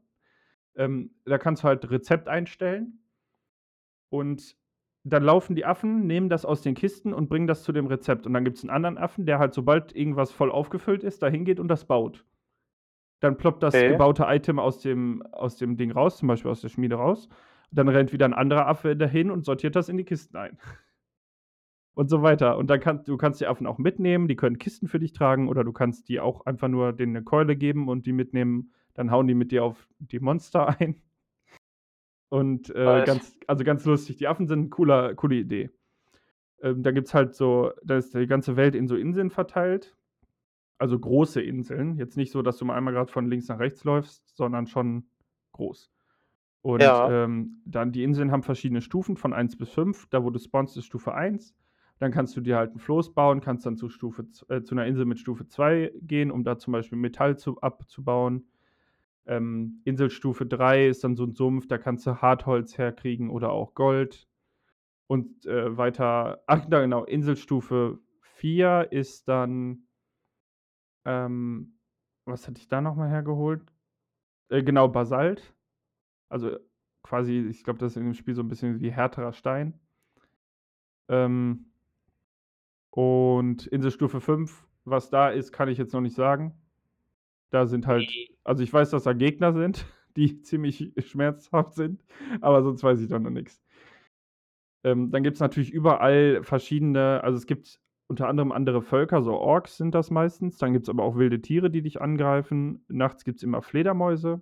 [0.75, 2.99] Ähm, da kannst du halt Rezept einstellen
[4.09, 4.57] und
[5.03, 8.25] dann laufen die Affen, nehmen das aus den Kisten und bringen das zu dem Rezept.
[8.25, 11.27] Und dann gibt es einen anderen Affen, der halt, sobald irgendwas voll aufgefüllt ist, da
[11.27, 12.25] hingeht und das baut.
[13.19, 13.89] Dann ploppt das Okay.
[13.89, 17.29] gebaute Item aus dem, aus dem Ding raus, zum Beispiel aus der Schmiede raus.
[17.75, 20.57] Dann rennt wieder ein anderer Affe dahin und sortiert das in die Kisten ein.
[21.93, 22.57] Und so weiter.
[22.57, 25.47] Und dann kannst du kannst die Affen auch mitnehmen, die können Kisten für dich tragen
[25.47, 28.71] oder du kannst die auch einfach nur denen eine Keule geben und die mitnehmen.
[28.93, 31.01] Dann hauen die mit dir auf die Monster ein.
[32.29, 34.17] Und äh, ganz, also ganz lustig.
[34.17, 35.69] Die Affen sind eine cooler, coole Idee.
[36.61, 39.95] Ähm, da gibt es halt so, da ist die ganze Welt in so Inseln verteilt.
[40.77, 41.97] Also große Inseln.
[41.97, 45.07] Jetzt nicht so, dass du mal einmal gerade von links nach rechts läufst, sondern schon
[45.53, 45.94] groß.
[46.65, 47.05] Und Ja.
[47.05, 50.07] ähm, dann die Inseln haben verschiedene Stufen von 1 bis 5.
[50.09, 51.53] Da, wo du spawnst, ist Stufe 1.
[51.99, 54.87] Dann kannst du dir halt ein Floß bauen, kannst dann zu, Stufe, äh, zu einer
[54.87, 58.47] Insel mit Stufe 2 gehen, um da zum Beispiel Metall zu, abzubauen.
[59.27, 63.75] Ähm, Inselstufe 3 ist dann so ein Sumpf, da kannst du Hartholz herkriegen oder auch
[63.75, 64.27] Gold.
[65.07, 69.87] Und äh, weiter, ach na genau, Inselstufe 4 ist dann,
[71.05, 71.79] ähm,
[72.25, 73.71] was hatte ich da nochmal hergeholt?
[74.49, 75.54] Äh, genau, Basalt.
[76.29, 76.57] Also
[77.03, 79.79] quasi, ich glaube, das ist in dem Spiel so ein bisschen wie härterer Stein.
[81.07, 81.65] Ähm,
[82.89, 86.53] und Inselstufe 5, was da ist, kann ich jetzt noch nicht sagen.
[87.51, 88.09] Da sind halt,
[88.43, 89.85] also ich weiß, dass da Gegner sind,
[90.15, 92.03] die ziemlich schmerzhaft sind,
[92.41, 93.61] aber sonst weiß ich doch noch nichts.
[94.83, 99.33] Ähm, dann gibt es natürlich überall verschiedene, also es gibt unter anderem andere Völker, so
[99.33, 100.57] Orks sind das meistens.
[100.57, 102.85] Dann gibt es aber auch wilde Tiere, die dich angreifen.
[102.87, 104.41] Nachts gibt es immer Fledermäuse.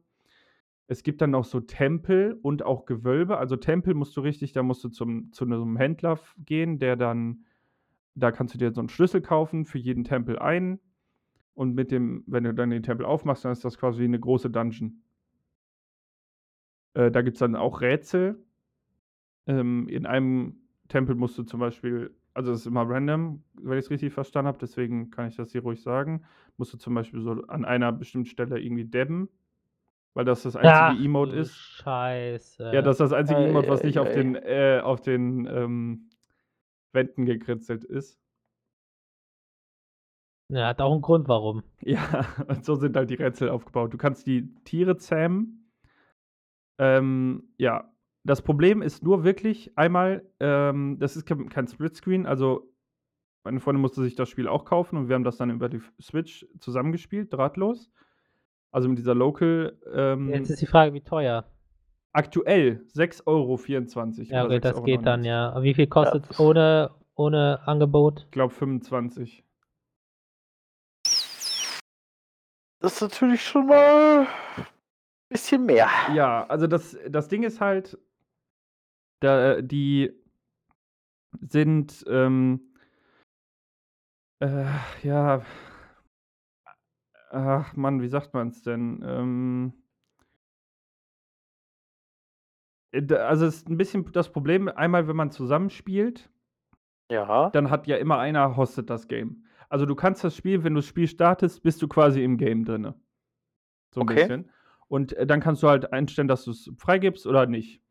[0.87, 3.37] Es gibt dann noch so Tempel und auch Gewölbe.
[3.37, 7.45] Also Tempel musst du richtig, da musst du zum, zu einem Händler gehen, der dann,
[8.15, 10.79] da kannst du dir so einen Schlüssel kaufen für jeden Tempel ein.
[11.53, 14.19] Und mit dem, wenn du dann den Tempel aufmachst, dann ist das quasi wie eine
[14.19, 15.01] große Dungeon.
[16.95, 18.43] Äh, da gibt es dann auch Rätsel.
[19.45, 23.85] Ähm, in einem Tempel musst du zum Beispiel, also das ist immer random, wenn ich
[23.85, 26.23] es richtig verstanden habe, deswegen kann ich das hier ruhig sagen,
[26.57, 29.29] musst du zum Beispiel so an einer bestimmten Stelle irgendwie dabben,
[30.13, 31.55] weil das das einzige Ach, Emote ist.
[31.55, 32.71] Scheiße.
[32.73, 36.09] Ja, das ist das einzige Ei, Emote, was nicht auf den, äh, auf den ähm,
[36.91, 38.19] Wänden gekritzelt ist.
[40.49, 41.63] Ja, hat auch einen Grund, warum.
[41.81, 43.93] Ja, und so sind halt die Rätsel aufgebaut.
[43.93, 45.71] Du kannst die Tiere zähmen.
[46.77, 47.91] Ähm, ja,
[48.23, 52.71] das Problem ist nur wirklich einmal, ähm, das ist kein kein Splitscreen, also
[53.43, 55.81] meine Freundin musste sich das Spiel auch kaufen und wir haben das dann über die
[56.01, 57.91] Switch zusammengespielt, drahtlos.
[58.73, 61.45] Also mit dieser Local, ähm, Jetzt ist die Frage, wie teuer.
[62.11, 63.57] aktuell 6,24 Euro.
[64.33, 65.49] Ja, okay, das geht dann, 6,99 ja.
[65.51, 66.45] Aber wie viel kostet es Ja.
[66.45, 68.21] ohne, ohne Angebot?
[68.25, 69.43] Ich glaube 25.
[72.79, 74.65] Das ist natürlich schon mal ein
[75.29, 75.87] bisschen mehr.
[76.13, 77.97] Ja, also das, das Ding ist halt,
[79.21, 80.11] da, die
[81.41, 82.59] sind, ähm,
[84.39, 84.65] äh,
[85.03, 85.43] ja,
[87.33, 89.03] ach Mann, wie sagt man es denn?
[89.05, 89.73] Ähm,
[92.91, 96.29] äh, also es ist ein bisschen das Problem, einmal wenn man zusammenspielt,
[97.09, 97.49] Ja.
[97.51, 99.45] dann hat ja immer einer hostet das Game.
[99.69, 102.63] Also du kannst das Spiel, wenn du das Spiel startest, bist du quasi im Game
[102.65, 102.95] drinne.
[103.91, 104.15] So ein Okay.
[104.15, 104.49] bisschen.
[104.87, 107.81] Und äh, dann kannst du halt einstellen, dass du es freigibst oder nicht.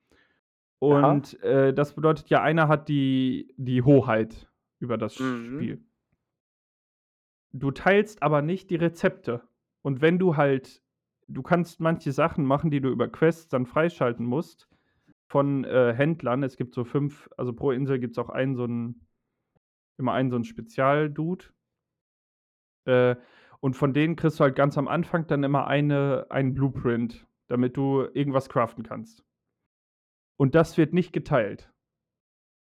[0.79, 4.49] Und äh, das bedeutet ja, einer hat die, die Hoheit
[4.81, 5.57] über das Mhm.
[5.57, 5.85] Spiel.
[7.53, 9.43] Du teilst aber nicht die Rezepte.
[9.83, 10.83] Und wenn du halt,
[11.29, 14.69] du kannst manche Sachen machen, die du über Quests dann freischalten musst
[15.27, 16.43] von äh, Händlern.
[16.43, 19.07] Es gibt so fünf, also pro Insel gibt es auch einen so einen,
[19.99, 21.47] immer einen so einen Spezialdude.
[22.87, 23.17] Äh,
[23.61, 27.77] und von denen kriegst du halt ganz am Anfang dann immer eine, einen Blueprint, damit
[27.77, 29.25] du irgendwas craften kannst.
[30.37, 31.73] Und das wird nicht geteilt.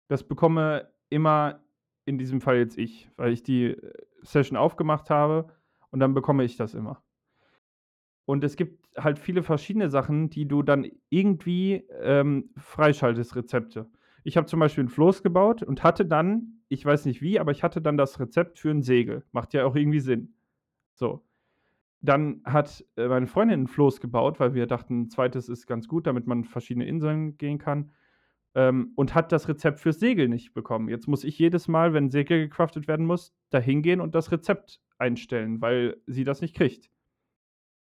[0.09, 1.64] Das bekomme immer
[2.05, 5.49] in diesem Fall jetzt ich, weil ich die äh, Session aufgemacht habe
[5.91, 7.03] und dann bekomme ich das immer.
[8.27, 13.87] Und es gibt halt viele verschiedene Sachen, die du dann irgendwie ähm, freischaltest, Rezepte.
[14.23, 17.53] Ich habe zum Beispiel ein Floß gebaut und hatte dann, ich weiß nicht wie, aber
[17.53, 19.25] ich hatte dann das Rezept für ein Segel.
[19.33, 20.35] Macht ja auch irgendwie Sinn.
[20.95, 21.23] So.
[22.01, 25.89] Dann hat äh, meine Freundin ein Floß gebaut, weil wir dachten, ein zweites ist ganz
[25.89, 27.93] gut, damit man verschiedene Inseln gehen kann.
[28.55, 30.89] Ähm, und hat das Rezept fürs Segel nicht bekommen.
[30.89, 34.81] Jetzt muss ich jedes Mal, wenn Segel gecraftet werden muss, da hingehen und das Rezept
[34.99, 36.91] einstellen, weil sie das nicht kriegt.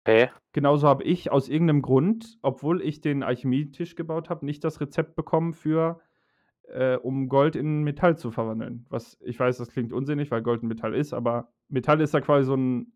[0.04, 0.30] Okay.
[0.52, 5.14] Genauso habe ich aus irgendeinem Grund, obwohl ich den Alchemietisch gebaut habe, nicht das Rezept
[5.14, 6.00] bekommen für,
[6.64, 8.86] äh, um Gold in Metall zu verwandeln.
[8.88, 12.20] Was ich weiß, das klingt unsinnig, weil Gold ein Metall ist, aber Metall ist ja
[12.20, 12.92] quasi so ein,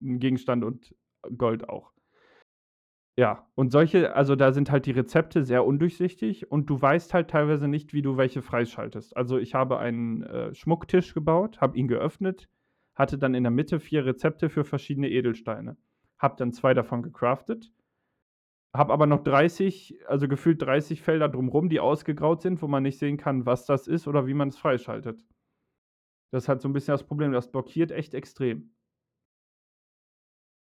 [0.00, 0.94] ein Gegenstand und
[1.36, 1.91] Gold auch.
[3.18, 7.28] Ja, und solche, also da sind halt die Rezepte sehr undurchsichtig und du weißt halt
[7.30, 9.16] teilweise nicht, wie du welche freischaltest.
[9.16, 12.48] Also ich habe einen äh, Schmucktisch gebaut, habe ihn geöffnet,
[12.94, 15.76] hatte dann in der Mitte vier Rezepte für verschiedene Edelsteine.
[16.18, 17.70] Habe dann zwei davon gecraftet,
[18.74, 22.98] habe aber noch 30, also gefühlt 30 Felder drumherum, die ausgegraut sind, wo man nicht
[22.98, 25.24] sehen kann, was das ist oder wie man es freischaltet.
[26.32, 28.74] Das ist halt so ein bisschen das Problem, das blockiert echt extrem.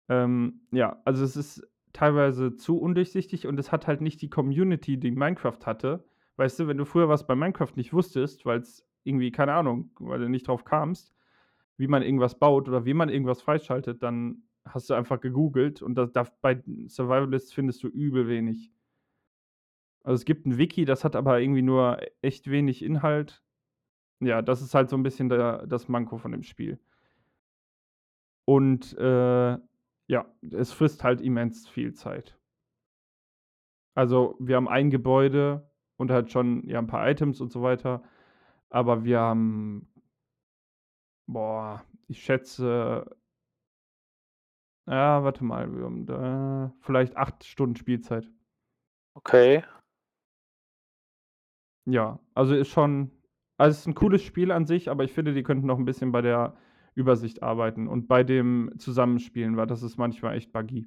[0.09, 4.99] Ähm, ja, also es ist teilweise zu undurchsichtig und es hat halt nicht die Community,
[4.99, 6.05] die Minecraft hatte.
[6.37, 9.91] Weißt du, wenn du früher was bei Minecraft nicht wusstest, weil es irgendwie, keine Ahnung,
[9.99, 11.13] weil du nicht drauf kamst,
[11.77, 15.95] wie man irgendwas baut oder wie man irgendwas freischaltet, dann hast du einfach gegoogelt und
[15.95, 18.73] das, da, bei Survivalists findest du übel wenig.
[20.03, 23.43] Also es gibt ein Wiki, das hat aber irgendwie nur echt wenig Inhalt.
[24.21, 26.79] Ja, das ist halt so ein bisschen der, das Manko von dem Spiel.
[28.45, 29.59] Und äh,
[30.09, 32.39] ja, es frisst halt immens viel Zeit.
[33.95, 38.03] Also wir haben ein Gebäude und halt schon ja, ein paar Items und so weiter.
[38.71, 39.93] Aber wir haben,
[41.27, 43.05] boah, ich schätze,
[44.87, 48.31] ja, warte mal, wir haben da vielleicht acht Stunden Spielzeit.
[49.15, 49.63] Okay.
[51.87, 53.11] Ja, also ist schon,
[53.59, 55.85] also es ist ein cooles Spiel an sich, aber ich finde, die könnten noch ein
[55.85, 56.57] bisschen bei der
[56.99, 60.87] Übersicht arbeiten und bei dem Zusammenspielen, weil das ist manchmal echt buggy.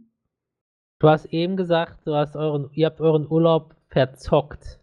[0.99, 4.79] Du hast eben gesagt, du hast euren, ihr habt euren Urlaub verzockt.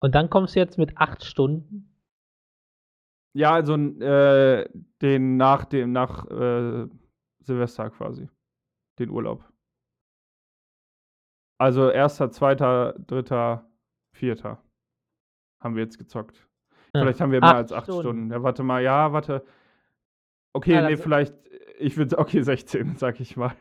[0.00, 1.88] Und dann kommst du jetzt mit acht Stunden?
[3.34, 4.68] Ja, also äh,
[5.00, 6.86] den nach dem, nach äh,
[7.40, 8.28] Silvester quasi.
[8.98, 9.44] Den Urlaub.
[11.58, 13.70] Also erster, zweiter, dritter,
[14.14, 14.62] vierter
[15.60, 16.48] haben wir jetzt gezockt.
[16.94, 18.02] Vielleicht haben wir mehr Acht als acht Stunden.
[18.02, 18.30] Stunden.
[18.30, 19.44] Ja, warte mal, ja, warte.
[20.52, 21.34] Okay, Ja, nee, vielleicht,
[21.78, 23.52] ich würde, okay, 16, sag ich mal.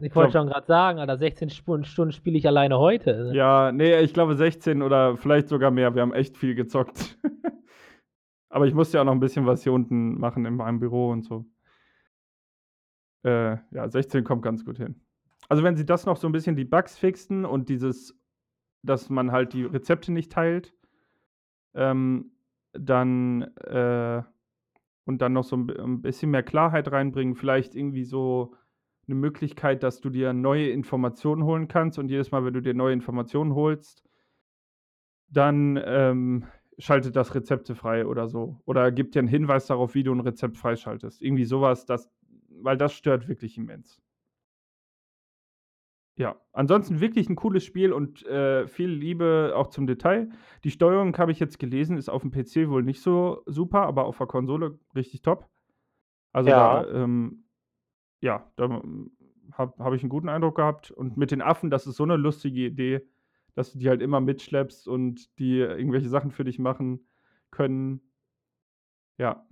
[0.00, 3.32] Ich wollte schon gerade sagen, Alter, 16 Stunden, Stunden spiele ich alleine heute.
[3.34, 5.94] Ja, nee, ich glaube 16 oder vielleicht sogar mehr.
[5.94, 7.18] Wir haben echt viel gezockt.
[8.48, 11.10] Aber ich musste ja auch noch ein bisschen was hier unten machen in meinem Büro
[11.10, 11.44] und so.
[13.24, 15.00] Äh, ja, 16 kommt ganz gut hin.
[15.48, 18.16] Also wenn sie das noch so ein bisschen die Bugs fixen und dieses,
[18.82, 20.74] dass man halt die Rezepte nicht teilt,
[21.74, 22.32] ähm,
[22.72, 24.22] dann äh,
[25.08, 28.54] und dann noch so ein, bi- ein bisschen mehr Klarheit reinbringen, vielleicht irgendwie so
[29.06, 32.74] eine Möglichkeit, dass du dir neue Informationen holen kannst und jedes Mal, wenn du dir
[32.74, 34.04] neue Informationen holst,
[35.30, 36.44] dann ähm,
[36.78, 38.60] schaltet das Rezepte frei oder so.
[38.64, 41.22] Oder gibt dir einen Hinweis darauf, wie du ein Rezept freischaltest.
[41.22, 42.10] Irgendwie sowas, das,
[42.50, 44.00] weil das stört wirklich immens.
[46.18, 50.28] Ja, ansonsten wirklich ein cooles Spiel und äh, viel Liebe auch zum Detail.
[50.64, 54.04] Die Steuerung habe ich jetzt gelesen, ist auf dem PC wohl nicht so super, aber
[54.04, 55.48] auf der Konsole richtig top.
[56.32, 56.82] Also Ja.
[56.82, 57.44] da, ähm,
[58.20, 58.82] ja, da
[59.52, 60.90] habe hab ich einen guten Eindruck gehabt.
[60.90, 63.06] Und mit den Affen, das ist so eine lustige Idee,
[63.54, 67.06] dass du die halt immer mitschleppst und die irgendwelche Sachen für dich machen
[67.52, 68.00] können.
[69.18, 69.46] Ja.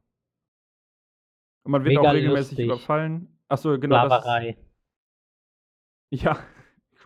[1.62, 2.66] Und man wird Mega auch regelmäßig lustig.
[2.66, 3.38] überfallen.
[3.48, 4.08] Achso, genau.
[4.08, 4.56] Das Sklaverei.
[6.10, 6.38] ja,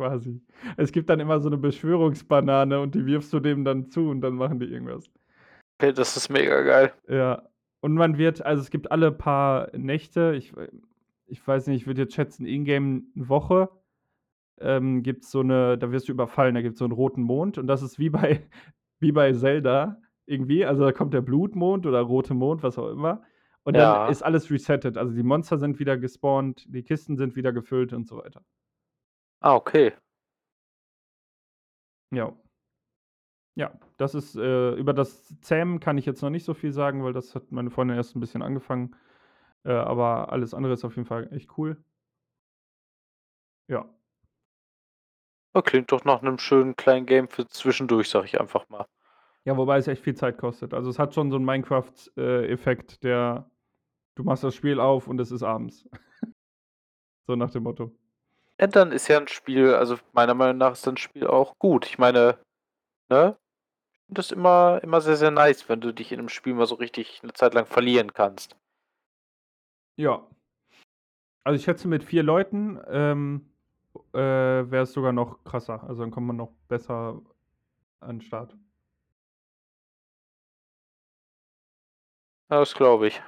[0.00, 0.40] quasi.
[0.78, 4.22] Es gibt dann immer so eine Beschwörungsbanane und die wirfst du dem dann zu und
[4.22, 5.10] dann machen die irgendwas.
[5.78, 6.92] Okay, das ist mega geil.
[7.06, 7.42] Ja.
[7.80, 10.52] Und man wird, also es gibt alle paar Nächte, ich,
[11.26, 13.68] ich weiß nicht, ich würde jetzt schätzen, in-game eine Woche,
[14.58, 17.22] ähm, gibt es so eine, da wirst du überfallen, da gibt es so einen roten
[17.22, 18.40] Mond und das ist wie bei,
[19.00, 20.64] wie bei Zelda irgendwie.
[20.64, 23.22] Also da kommt der Blutmond oder rote Mond, was auch immer.
[23.64, 24.04] Und Ja.
[24.04, 24.96] dann ist alles resettet.
[24.96, 28.42] Also die Monster sind wieder gespawnt, die Kisten sind wieder gefüllt und so weiter.
[29.42, 29.92] Ah, okay.
[32.12, 32.34] Ja.
[33.56, 37.02] Ja, das ist, äh, über das Zähmen kann ich jetzt noch nicht so viel sagen,
[37.04, 38.94] weil das hat meine Freundin erst ein bisschen angefangen.
[39.64, 41.76] Äh, aber alles andere ist auf jeden Fall echt cool.
[43.68, 43.86] Ja.
[45.52, 48.86] Das klingt doch nach einem schönen kleinen Game für zwischendurch, sag ich einfach mal.
[49.44, 50.74] Ja, wobei es echt viel Zeit kostet.
[50.74, 53.50] Also es hat schon so einen Minecraft-Effekt, der
[54.16, 55.88] du machst das Spiel auf und es ist abends.
[57.26, 57.92] so nach dem Motto.
[58.68, 61.86] Dann ist ja ein Spiel, also meiner Meinung nach ist dann ein Spiel auch gut.
[61.86, 62.38] Ich meine,
[63.08, 63.38] ne?
[63.92, 66.66] Ich finde das immer, immer sehr, sehr nice, wenn du dich in einem Spiel mal
[66.66, 68.56] so richtig eine Zeit lang verlieren kannst.
[69.96, 70.26] Ja.
[71.42, 73.50] Also ich schätze, mit vier Leuten ähm,
[74.12, 75.82] äh, wäre es sogar noch krasser.
[75.84, 77.22] Also dann kommt man noch besser
[78.00, 78.54] an den Start.
[82.48, 83.22] Das glaube ich.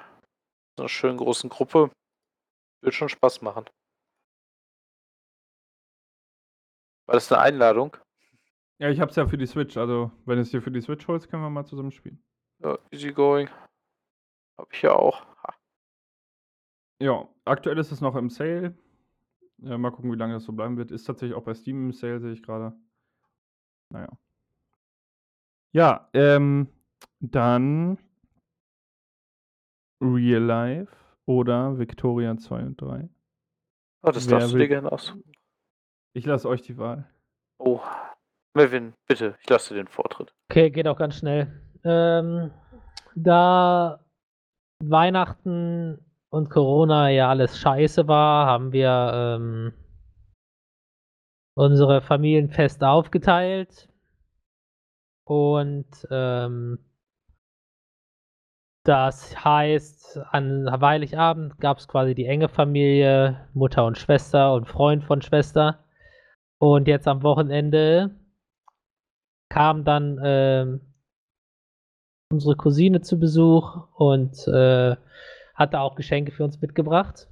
[0.77, 1.90] So einer schönen großen Gruppe
[2.83, 3.64] wird schon Spaß machen.
[7.07, 7.97] War das eine Einladung?
[8.79, 9.76] Ja, ich hab's ja für die Switch.
[9.76, 12.22] Also, wenn du es dir für die Switch holst, können wir mal zusammen spielen.
[12.61, 13.49] Ja, easy going.
[14.59, 15.24] Hab ich ja auch.
[15.43, 15.55] Ha.
[17.01, 18.76] Ja, aktuell ist es noch im Sale.
[19.59, 20.91] Ja, mal gucken, wie lange das so bleiben wird.
[20.91, 22.72] Ist tatsächlich auch bei Steam im Sale, sehe ich gerade.
[23.91, 24.09] Naja.
[25.72, 26.68] Ja, ähm,
[27.20, 27.99] dann
[30.01, 30.93] Real Life
[31.26, 33.09] oder Victoria 2 und 3.
[34.03, 35.14] Oh, das Wer darfst du dir gerne aus.
[36.15, 37.07] Ich lasse euch die Wahl.
[37.59, 37.81] Oh.
[38.55, 40.35] Melvin, bitte, ich lasse dir den Vortritt.
[40.51, 41.63] Okay, geht auch ganz schnell.
[41.85, 42.51] Ähm,
[43.15, 44.05] da
[44.85, 49.73] Weihnachten und Corona ja alles scheiße war, haben wir ähm,
[51.55, 53.89] unsere Familien fest aufgeteilt.
[55.25, 56.79] Und ähm,
[58.85, 65.05] das heißt, an Heiligabend gab es quasi die enge Familie, Mutter und Schwester und Freund
[65.05, 65.79] von Schwester.
[66.63, 68.15] Und jetzt am Wochenende
[69.49, 70.79] kam dann äh,
[72.33, 74.95] unsere Cousine zu Besuch und äh,
[75.57, 77.29] hatte auch Geschenke für uns mitgebracht.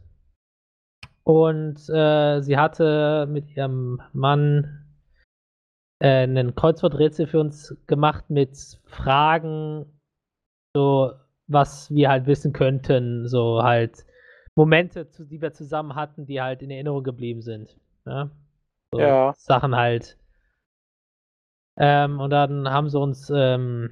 [1.22, 4.84] Und äh, sie hatte mit ihrem Mann
[6.00, 9.86] äh, ein Kreuzworträtsel für uns gemacht mit Fragen,
[10.74, 11.12] so
[11.46, 14.04] was wir halt wissen könnten, so halt
[14.56, 17.78] Momente, die wir zusammen hatten, die halt in Erinnerung geblieben sind.
[18.04, 18.32] Ja.
[18.92, 19.34] So Ja.
[19.36, 20.16] Sachen halt.
[21.76, 23.90] Ähm, und dann haben sie uns ähm,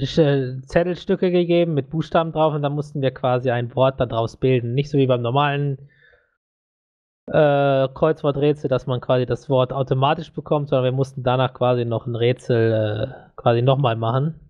[0.00, 4.72] Sch- Zettelstücke gegeben mit Buchstaben drauf und dann mussten wir quasi ein Wort daraus bilden.
[4.72, 5.90] Nicht so wie beim normalen
[7.26, 12.06] äh, Kreuzworträtsel, dass man quasi das Wort automatisch bekommt, sondern wir mussten danach quasi noch
[12.06, 12.72] ein Rätsel
[13.32, 14.40] äh, quasi nochmal machen.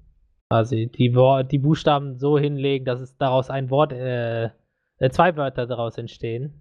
[0.50, 4.50] Quasi die, Wor die Buchstaben so hinlegen, dass es daraus ein Wort, äh,
[4.98, 6.60] äh, zwei Wörter daraus entstehen.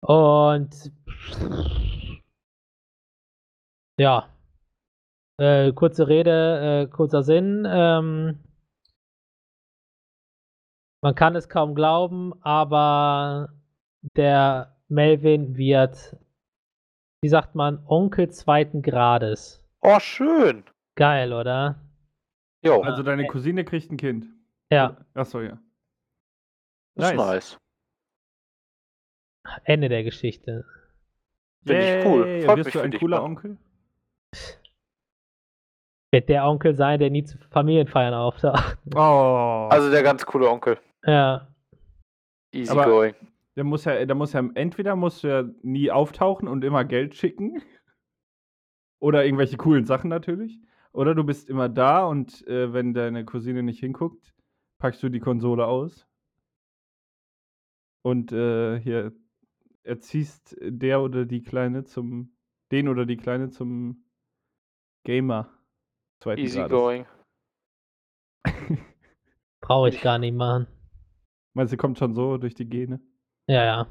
[0.00, 0.92] Und
[3.98, 4.28] ja,
[5.38, 7.66] äh, kurze Rede, äh, kurzer Sinn.
[7.66, 8.44] Ähm,
[11.02, 13.50] man kann es kaum glauben, aber
[14.16, 16.16] der Melvin wird,
[17.22, 19.64] wie sagt man, Onkel zweiten Grades.
[19.80, 20.64] Oh, schön.
[20.96, 21.80] Geil, oder?
[22.62, 24.26] Jo, Also deine Cousine kriegt ein Kind.
[24.70, 25.58] Ja, Achso, ja.
[26.96, 27.26] Das ist nice.
[27.26, 27.58] nice.
[29.64, 30.64] Ende der Geschichte.
[31.66, 32.42] Finde ich cool.
[32.42, 33.22] Freut Wirst mich du ein cooler.
[33.22, 33.58] Onkel?
[36.12, 38.78] Wird der Onkel sein, der nie zu Familienfeiern auftaucht.
[38.94, 39.68] Oh.
[39.70, 40.78] Also der ganz coole Onkel.
[41.04, 41.48] Ja,
[42.52, 43.14] Easy Aber- going.
[43.56, 47.14] der muss ja, der muss ja entweder musst du ja nie auftauchen und immer Geld
[47.16, 47.60] schicken.
[49.02, 50.60] Oder irgendwelche coolen Sachen natürlich.
[50.92, 54.32] Oder du bist immer da und äh, wenn deine Cousine nicht hinguckt,
[54.80, 56.06] packst du die Konsole aus.
[58.04, 59.12] Und äh, hier
[59.82, 62.36] erziehst der oder die Kleine zum,
[62.70, 64.04] den oder die Kleine zum
[65.04, 65.50] Gamer.
[66.20, 66.70] Zweiten Easy Grades.
[66.70, 67.06] going.
[69.60, 70.66] brauche ich gar nicht machen.
[71.54, 73.00] Meinst du, kommt schon so durch die Gene?
[73.46, 73.86] Ja, ja.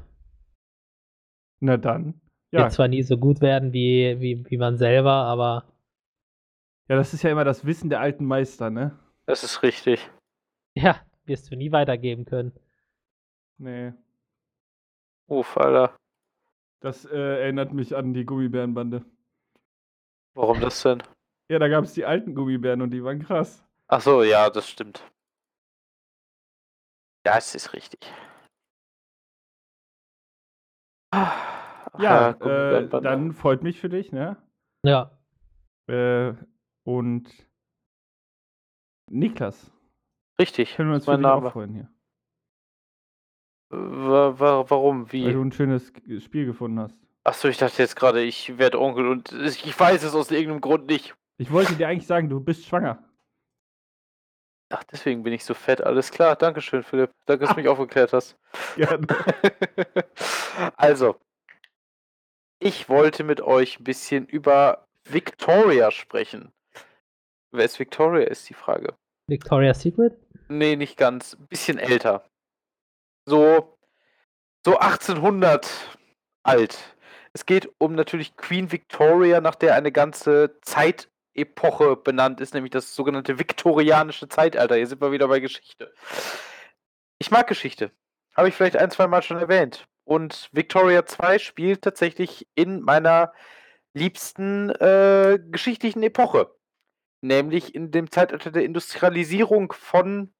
[1.60, 2.20] Na dann.
[2.52, 5.74] Ja, Wird zwar nie so gut werden wie, wie, wie man selber, aber
[6.88, 8.98] ja, das ist ja immer das Wissen der alten Meister, ne?
[9.26, 10.10] Das ist richtig.
[10.74, 12.52] ja, wirst du nie weitergeben können.
[13.56, 13.94] Nee.
[15.26, 15.96] Uff, Alter.
[16.80, 19.04] Das äh, erinnert mich an die Gummibärenbande.
[20.34, 21.02] Warum das denn?
[21.50, 23.64] Ja, da gab es die alten Gummibären und die waren krass.
[23.88, 25.02] Ach so, ja, das stimmt.
[27.24, 28.00] Das ist richtig.
[31.10, 34.36] Ach, Ja, äh, dann freut mich für dich, ne?
[34.84, 35.16] Ja,
[35.86, 36.34] Äh,
[36.84, 37.30] und
[39.10, 39.70] Niklas,
[40.40, 41.50] Richtig, können wir uns mein dich auch Name.
[41.50, 41.93] freuen hier.
[43.70, 45.12] Wa wa warum?
[45.12, 45.44] Weil du Wie?
[45.44, 46.98] ein schönes Spiel gefunden hast.
[47.24, 50.86] Achso, ich dachte jetzt gerade, ich werde Onkel und ich weiß es aus irgendeinem Grund
[50.86, 51.14] nicht.
[51.38, 53.02] Ich wollte dir eigentlich sagen, du bist schwanger.
[54.70, 55.82] Ach, deswegen bin ich so fett.
[55.82, 56.36] Alles klar.
[56.36, 57.10] Dankeschön, Philipp.
[57.26, 58.36] Danke, dass du mich aufgeklärt hast.
[58.76, 59.06] Gerne.
[60.76, 61.16] also,
[62.58, 66.52] ich wollte mit euch ein bisschen über Victoria sprechen.
[67.52, 68.94] Wer ist Victoria, ist die Frage.
[69.28, 70.18] Victoria's Secret?
[70.48, 71.34] Nee, nicht ganz.
[71.34, 72.24] Ein bisschen älter.
[73.26, 73.78] So,
[74.64, 75.66] so 1800
[76.42, 76.78] alt.
[77.32, 82.94] Es geht um natürlich Queen Victoria, nach der eine ganze Zeitepoche benannt ist, nämlich das
[82.94, 84.76] sogenannte viktorianische Zeitalter.
[84.76, 85.94] Hier sind wir wieder bei Geschichte.
[87.18, 87.90] Ich mag Geschichte.
[88.36, 89.86] Habe ich vielleicht ein, zwei Mal schon erwähnt.
[90.04, 93.32] Und Victoria 2 spielt tatsächlich in meiner
[93.94, 96.54] liebsten äh, geschichtlichen Epoche.
[97.22, 100.33] Nämlich in dem Zeitalter der Industrialisierung von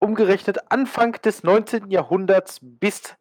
[0.00, 1.90] umgerechnet Anfang des 19.
[1.90, 3.14] Jahrhunderts bis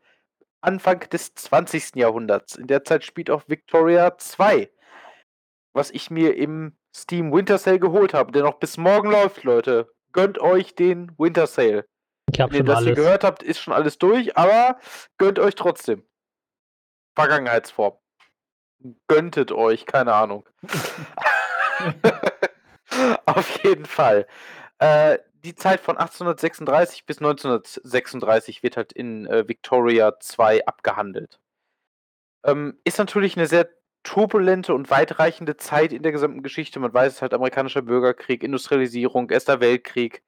[0.62, 1.96] Anfang des 20.
[1.96, 2.56] Jahrhunderts.
[2.56, 4.70] In der Zeit spielt auch Victoria 2,
[5.74, 9.92] was ich mir im Steam Winter Sale geholt habe, der noch bis morgen läuft, Leute.
[10.12, 11.86] Gönnt euch den Winter Sale.
[12.32, 14.80] Ich habe Wenn ihr das hier gehört habt, ist schon alles durch, aber
[15.18, 16.04] gönnt euch trotzdem.
[17.16, 17.94] Vergangenheitsform.
[19.08, 20.48] Gönntet euch, keine Ahnung.
[23.26, 24.26] Auf jeden Fall.
[24.80, 31.40] Äh, die Zeit von 1836 bis 1936 wird halt in äh, Victoria 2 abgehandelt.
[32.46, 33.70] Ähm, ist natürlich eine sehr
[34.04, 36.80] turbulente und weitreichende Zeit in der gesamten Geschichte.
[36.80, 40.24] Man weiß es halt, amerikanischer Bürgerkrieg, Industrialisierung, Erster Weltkrieg,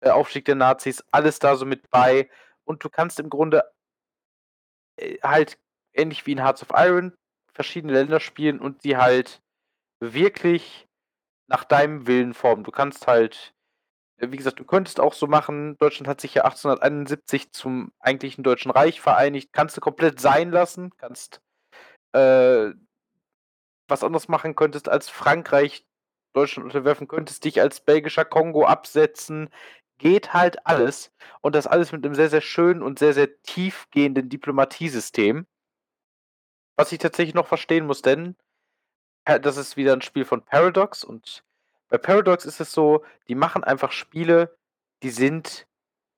[0.00, 2.28] äh, Aufstieg der Nazis, alles da so mit bei.
[2.64, 3.64] Und du kannst im Grunde
[4.96, 5.58] äh, halt
[5.92, 7.16] ähnlich wie in Hearts of Iron
[7.52, 9.42] verschiedene Länder spielen und die halt
[10.00, 10.88] wirklich
[11.46, 12.64] nach deinem Willen formen.
[12.64, 13.53] Du kannst halt,
[14.18, 18.70] wie gesagt, du könntest auch so machen, Deutschland hat sich ja 1871 zum eigentlichen Deutschen
[18.70, 21.40] Reich vereinigt, kannst du komplett sein lassen, kannst
[22.12, 22.70] äh,
[23.88, 25.86] was anderes machen könntest als Frankreich
[26.32, 29.50] Deutschland unterwerfen, könntest dich als belgischer Kongo absetzen,
[29.98, 31.12] geht halt alles.
[31.40, 35.46] Und das alles mit einem sehr, sehr schönen und sehr, sehr tiefgehenden Diplomatiesystem.
[36.76, 38.36] Was ich tatsächlich noch verstehen muss, denn
[39.24, 41.44] das ist wieder ein Spiel von Paradox und
[41.88, 44.56] bei Paradox ist es so, die machen einfach Spiele,
[45.02, 45.66] die sind,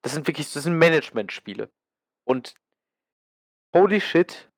[0.01, 1.69] das sind wirklich, das sind Management-Spiele.
[2.23, 2.55] Und
[3.73, 4.49] holy shit,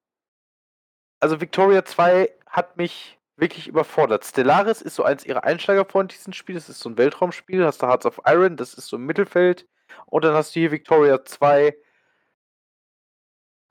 [1.19, 4.25] also Victoria 2 hat mich wirklich überfordert.
[4.25, 6.59] Stellaris ist so eins ihrer einsteigerfreundlichsten Spiele.
[6.59, 7.65] Das ist so ein Weltraumspiel.
[7.65, 9.67] Hast du Hearts of Iron, das ist so im Mittelfeld.
[10.05, 11.75] Und dann hast du hier Victoria 2.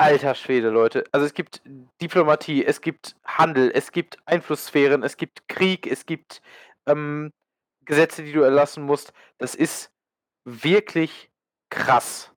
[0.01, 1.05] Alter Schwede, Leute.
[1.11, 1.61] Also es gibt
[2.01, 6.41] Diplomatie, es gibt Handel, es gibt Einflusssphären, es gibt Krieg, es gibt
[6.89, 7.33] ähm,
[7.85, 9.13] Gesetze, die du erlassen musst.
[9.39, 9.91] Das ist
[10.45, 11.31] wirklich
[11.71, 12.33] krass.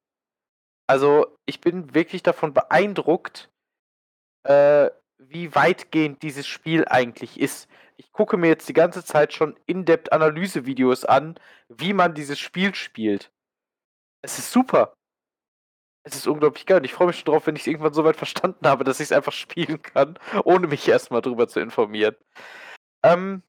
[0.87, 3.49] Also ich bin wirklich davon beeindruckt,
[4.43, 7.69] äh, wie weitgehend dieses Spiel eigentlich ist.
[7.97, 11.39] Ich gucke mir jetzt die ganze Zeit schon In-Depth-Analyse-Videos an,
[11.69, 13.31] wie man dieses Spiel spielt.
[14.23, 14.93] Es ist super.
[16.03, 18.03] Es ist unglaublich geil und ich freue mich schon drauf, wenn ich es irgendwann so
[18.03, 22.15] weit verstanden habe, dass ich es einfach spielen kann, ohne mich erstmal drüber zu informieren.
[23.03, 23.43] Ähm,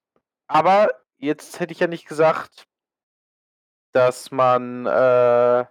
[0.52, 2.68] aber jetzt hätte ich ja nicht gesagt,
[3.92, 5.64] dass man, äh,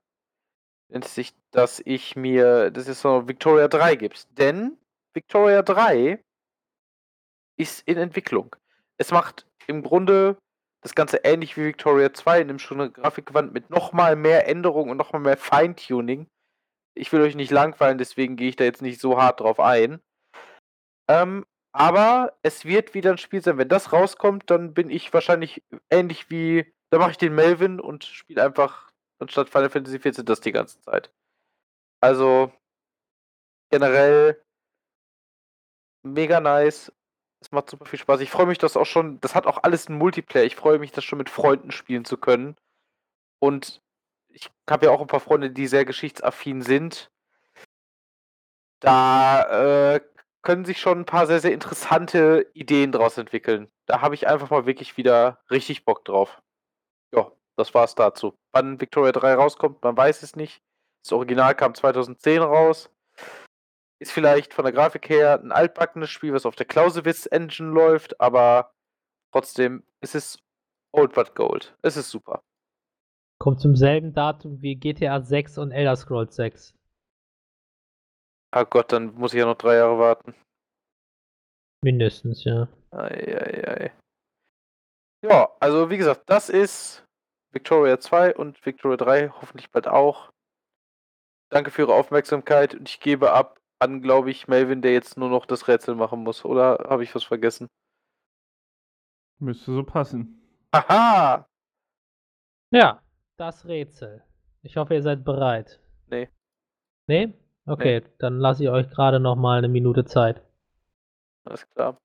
[1.51, 4.27] dass ich mir, das ist so Victoria 3 gibt.
[4.39, 4.79] Denn
[5.13, 6.23] Victoria 3
[7.57, 8.55] ist in Entwicklung.
[8.97, 10.38] Es macht im Grunde
[10.82, 14.97] das Ganze ähnlich wie Victoria 2, nimmt schon eine Grafikgewand mit nochmal mehr Änderungen und
[14.97, 16.25] nochmal mehr Feintuning.
[16.95, 20.01] Ich will euch nicht langweilen, deswegen gehe ich da jetzt nicht so hart drauf ein.
[21.07, 23.57] Ähm, aber es wird wieder ein Spiel sein.
[23.57, 26.72] Wenn das rauskommt, dann bin ich wahrscheinlich ähnlich wie.
[26.89, 30.82] Da mache ich den Melvin und spiele einfach anstatt Final Fantasy XIV das die ganze
[30.82, 31.13] Zeit.
[32.01, 32.51] Also
[33.69, 34.43] generell
[36.03, 36.91] mega nice.
[37.39, 38.19] Es macht super viel Spaß.
[38.22, 40.45] Ich freue mich, dass auch schon, das hat auch alles einen Multiplayer.
[40.45, 42.55] Ich freue mich, das schon mit Freunden spielen zu können.
[43.39, 43.82] Und
[44.30, 47.09] ich habe ja auch ein paar Freunde, die sehr geschichtsaffin sind.
[48.80, 50.01] Da äh,
[50.42, 53.72] können sich schon ein paar sehr, sehr interessante Ideen draus entwickeln.
[53.86, 56.42] Da habe ich einfach mal wirklich wieder richtig Bock drauf.
[57.14, 58.34] Ja, das war's dazu.
[58.52, 60.62] Wann Victoria 3 rauskommt, man weiß es nicht.
[61.04, 62.89] Das Original kam 2010 raus.
[64.00, 68.74] Ist vielleicht von der Grafik her ein altbackenes Spiel, was auf der Clausewitz-Engine läuft, aber
[69.32, 70.39] trotzdem ist es
[70.92, 71.76] Old but Gold.
[71.84, 72.44] Es ist super.
[73.39, 76.74] Kommt zum selben Datum wie GTA 6 und Elder Scrolls 6.
[78.52, 80.36] Ah Gott, dann muss ich ja noch drei Jahre warten.
[81.84, 82.68] Mindestens, ja.
[82.91, 83.91] Eieiei.
[85.24, 87.06] Ja, also wie gesagt, das ist
[87.52, 90.32] Victoria 2 und Victoria 3 hoffentlich bald auch.
[91.49, 95.30] Danke für Ihre Aufmerksamkeit und ich gebe ab an, glaube ich, Melvin, der jetzt nur
[95.30, 96.45] noch das Rätsel machen muss.
[96.45, 97.68] Oder habe ich was vergessen?
[99.39, 100.39] Müsste so passen.
[100.72, 101.47] Aha!
[102.72, 103.02] Ja,
[103.38, 104.24] das Rätsel.
[104.62, 105.82] Ich hoffe, ihr seid bereit.
[106.08, 106.30] Nee.
[107.08, 107.34] Nee?
[107.66, 108.07] Okay, nee.
[108.20, 110.41] dann lasse ich euch gerade noch mal eine Minute Zeit.
[111.45, 111.97] Alles klar.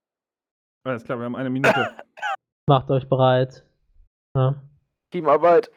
[0.84, 1.90] Alles klar, wir haben eine Minute.
[2.68, 3.64] Macht euch bereit.
[4.36, 4.54] Ja.
[5.11, 5.70] Teamarbeit.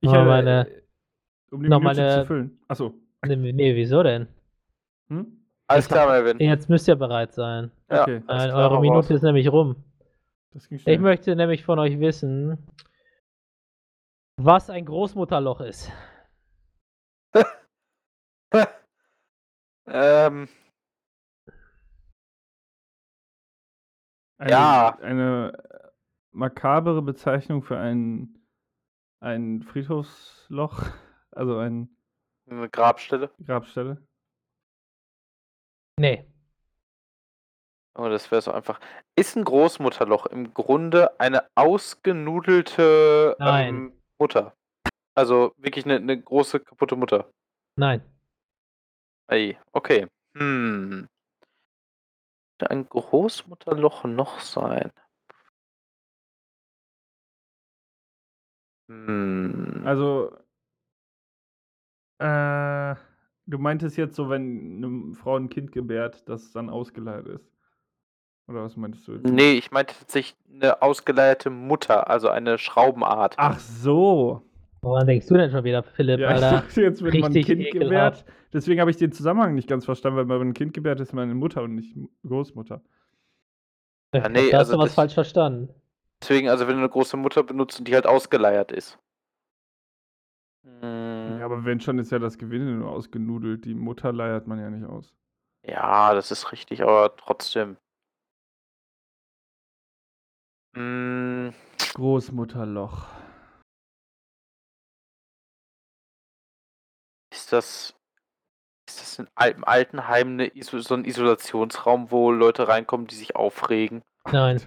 [0.00, 0.66] Ich habe meine,
[1.50, 2.58] um die Minute meine, zu füllen.
[2.68, 2.94] Achso.
[3.26, 4.28] Nee, nee, wieso denn?
[5.08, 5.38] Hm?
[5.66, 6.38] Alles klar, Melvin.
[6.38, 7.70] Jetzt müsst ihr bereit sein.
[7.90, 8.22] Ja, okay.
[8.26, 9.10] Nein, eure Minute raus.
[9.10, 9.76] ist nämlich rum.
[10.70, 12.58] Ich möchte nämlich von euch wissen,
[14.36, 15.92] was ein Großmutterloch ist.
[19.90, 20.48] Ähm.
[24.38, 24.98] Eine, ja.
[25.00, 25.52] Eine
[26.30, 28.38] makabere Bezeichnung für ein,
[29.20, 30.84] ein Friedhofsloch.
[31.30, 31.94] Also ein.
[32.50, 33.30] Eine Grabstelle.
[33.44, 34.02] Grabstelle.
[36.00, 36.26] Nee.
[37.94, 38.80] Oh, das wäre so einfach.
[39.14, 44.56] Ist ein Großmutterloch im Grunde eine ausgenudelte ähm, Mutter?
[45.14, 47.30] Also wirklich eine, eine große kaputte Mutter?
[47.76, 48.02] Nein.
[49.28, 50.06] Ei, okay.
[50.36, 51.08] Hm.
[52.60, 54.90] Ein Großmutterloch noch sein?
[58.88, 59.82] Hm.
[59.84, 60.32] Also,
[62.18, 62.94] äh,
[63.50, 67.50] Du meintest jetzt so, wenn eine Frau ein Kind gebärt, dass es dann ausgeleiert ist?
[68.46, 69.24] Oder was meintest du jetzt?
[69.24, 73.36] Nee, ich meinte tatsächlich eine ausgeleierte Mutter, also eine Schraubenart.
[73.38, 74.42] Ach so.
[74.82, 76.60] Woran denkst du denn schon wieder, Philipp, Ja, ich Alter?
[76.60, 78.26] dachte, jetzt wird man ein richtig Kind ekelhaft.
[78.26, 78.37] gebärt.
[78.52, 81.12] Deswegen habe ich den Zusammenhang nicht ganz verstanden, weil wenn man ein Kind gebärt, ist
[81.12, 81.96] meine Mutter und nicht
[82.26, 82.80] Großmutter.
[84.14, 85.74] Ja, nee, da hast also du was falsch verstanden.
[86.22, 88.98] Deswegen, also wenn du eine große Mutter benutzt und die halt ausgeleiert ist.
[90.64, 93.64] Hm, Ja, aber wenn schon, ist ja das Gewinde nur ausgenudelt.
[93.64, 95.14] Die Mutter leiert man ja nicht aus.
[95.62, 97.76] Ja, das ist richtig, aber trotzdem.
[100.74, 101.52] Hm,
[101.94, 103.06] Großmutterloch.
[107.30, 107.94] ist das,
[109.02, 113.36] ist das in im Altenheim eine Iso so ein Isolationsraum, wo Leute reinkommen, die sich
[113.36, 114.02] aufregen?
[114.30, 114.60] Nein.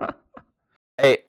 [0.96, 1.24] Ey,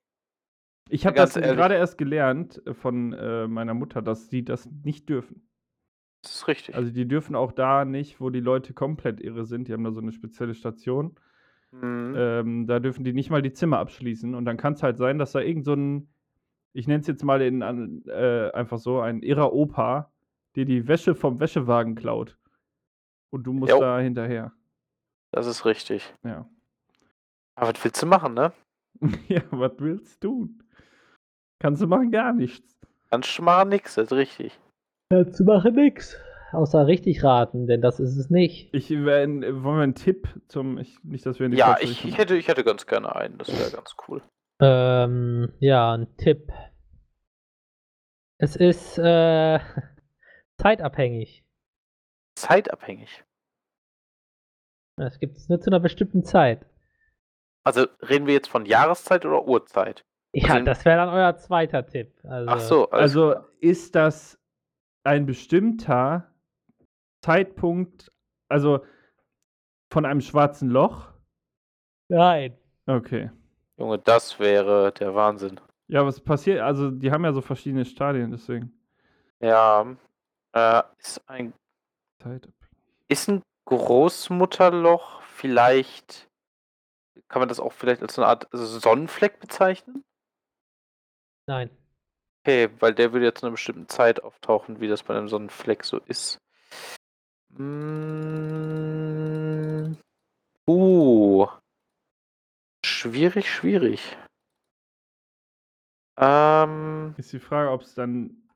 [0.90, 1.58] Ich habe das ehrlich.
[1.58, 5.48] gerade erst gelernt von äh, meiner Mutter, dass sie das nicht dürfen.
[6.24, 6.76] das ist richtig.
[6.76, 9.68] Also die dürfen auch da nicht, wo die Leute komplett irre sind.
[9.68, 11.16] Die haben da so eine spezielle Station.
[11.72, 14.36] Hm, Ähm, da dürfen die nicht mal die Zimmer abschließen.
[14.36, 16.10] Und dann kann es halt sein, dass da irgend so ein,
[16.74, 20.12] ich nenne es jetzt mal in, an, äh, einfach so, ein irrer Opa,
[20.56, 22.38] dir die Wäsche vom Wäschewagen klaut.
[23.32, 23.80] Und du musst Jo.
[23.80, 24.52] da hinterher.
[25.32, 26.14] das ist richtig.
[26.24, 26.50] Ja.
[27.56, 28.52] Aber was willst du machen, ne?
[29.28, 30.50] ja, was willst du?
[31.60, 32.80] Kannst du machen gar nichts.
[33.10, 34.60] Kannst du machen nix, das ist richtig.
[35.10, 36.18] Dazu mache nix.
[36.52, 38.74] Außer richtig raten, denn das ist es nicht.
[38.74, 42.06] Ich wär, wollen wir einen Tipp zum, ich, nicht, dass wir in die Ja, ich,
[42.06, 44.24] ich, hätte, ich hätte ganz gerne einen, das wäre ganz cool.
[44.60, 46.52] Ähm, ja, ein Tipp.
[48.40, 49.60] Es ist äh,
[50.58, 51.44] zeitabhängig.
[52.40, 53.24] Zeitabhängig.
[54.98, 56.66] Es gibt es nur zu einer bestimmten Zeit.
[57.66, 60.06] Also reden wir jetzt von Jahreszeit oder Uhrzeit?
[60.34, 62.14] Ja, Also- das wäre dann euer zweiter Tipp.
[62.24, 63.48] Also, Ach so, Also klar.
[63.60, 64.40] ist das
[65.04, 66.34] ein bestimmter
[67.24, 68.12] Zeitpunkt,
[68.50, 68.86] also
[69.92, 71.12] von einem schwarzen Loch?
[72.10, 72.58] Nein.
[72.86, 73.32] Okay.
[73.78, 75.60] Junge, das wäre der Wahnsinn.
[75.88, 76.60] Ja, was passiert?
[76.62, 78.72] Also, die haben ja so verschiedene Stadien, deswegen.
[79.40, 79.96] Ja,
[80.54, 81.54] äh, ist ein,
[82.20, 82.50] Zeit.
[83.08, 86.28] ist ein Großmutterloch vielleicht,
[87.28, 90.04] kann man das auch vielleicht als so eine Art Sonnenfleck bezeichnen?
[91.48, 91.70] Nein.
[92.44, 95.84] Okay, weil der würde jetzt zu einer bestimmten Zeit auftauchen, wie das bei einem Sonnenfleck
[95.84, 96.40] so ist.
[97.50, 98.36] Mm,
[100.68, 101.48] uh.
[102.86, 104.18] Schwierig, schwierig.
[106.18, 108.49] Ähm, Ist die Frage, ob es dann.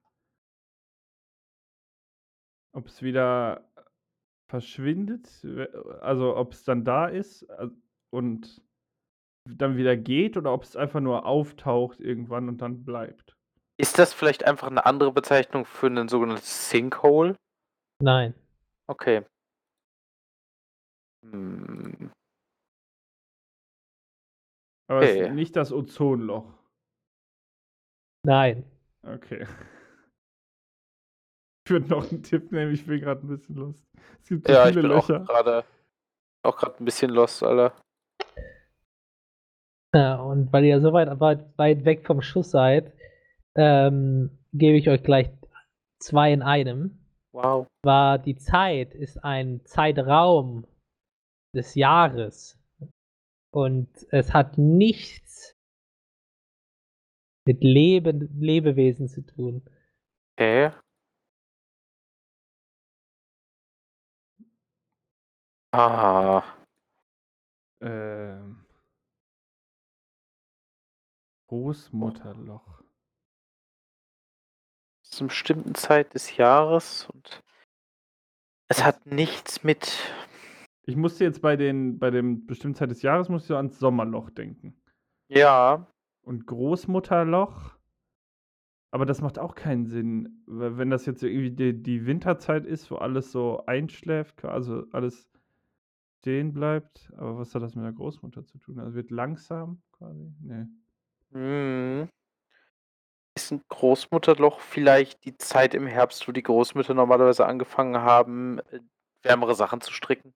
[2.75, 3.69] Ob es wieder
[4.49, 5.45] verschwindet,
[6.01, 7.69] also ob es dann da ist äh,
[8.11, 8.61] und
[9.49, 13.35] dann wieder geht oder ob es einfach nur auftaucht irgendwann und dann bleibt.
[13.79, 17.35] ist das vielleicht einfach eine andere Bezeichnung für ein sogenanntes Sinkhole?
[18.01, 18.33] Nein.
[18.87, 19.23] Okay.
[21.25, 22.11] Hm,
[24.89, 25.27] Aber es Okay.
[25.29, 26.53] ist nicht das Ozonloch.
[28.25, 28.63] Nein.
[29.05, 29.45] Okay.
[31.65, 33.83] Ich würde noch einen Tipp nehmen, ich bin gerade ein bisschen lost.
[34.21, 35.25] Es gibt so ja, ich viele bin auch Löcher.
[35.25, 35.63] gerade
[36.45, 37.73] auch gerade ein bisschen lost, Alter.
[39.95, 42.91] Ja, und weil ihr so weit, weit, weit weg vom Schuss seid,
[43.55, 45.29] ähm, gebe ich euch gleich
[46.01, 46.99] zwei in einem.
[47.31, 47.67] Wow.
[47.83, 50.67] War die Zeit ist ein Zeitraum
[51.55, 52.59] des Jahres.
[53.53, 55.55] Und es hat nichts
[57.47, 59.61] mit Leben, Lebewesen zu tun.
[60.37, 60.71] Okay.
[65.73, 66.43] Ah,
[67.81, 68.63] Ähm.
[71.47, 72.83] Großmutterloch.
[75.01, 77.43] zu einer bestimmten Zeit des Jahres und
[78.67, 79.97] es hat nichts mit.
[80.85, 83.79] Ich musste jetzt bei den, bei dem bestimmten Zeit des Jahres musste ich so ans
[83.79, 84.79] Sommerloch denken.
[85.27, 85.87] Ja,
[86.21, 87.75] Und Großmutterloch.
[88.91, 90.43] Aber das macht auch keinen Sinn.
[90.45, 95.32] Wenn das jetzt irgendwie die, die Winterzeit ist, wo alles so einschläft, also alles
[96.23, 97.11] stehen bleibt.
[97.17, 98.79] Aber was hat das mit der Großmutter zu tun?
[98.79, 100.33] Also wird langsam quasi?
[100.39, 100.65] Nee.
[101.33, 102.09] hm.
[103.35, 108.79] Ist ein Großmutterloch vielleicht die Zeit im Herbst, wo die Großmütter normalerweise angefangen haben, äh,
[109.21, 110.33] wärmere Sachen zu stricken?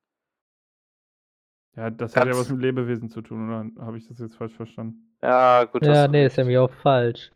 [1.77, 4.35] Ja, das hat ja Ganz- was mit Lebewesen zu tun, oder habe ich das jetzt
[4.35, 5.15] falsch verstanden?
[5.21, 5.85] Ja, gut.
[5.85, 7.31] Ja, nee, ist nämlich auch falsch.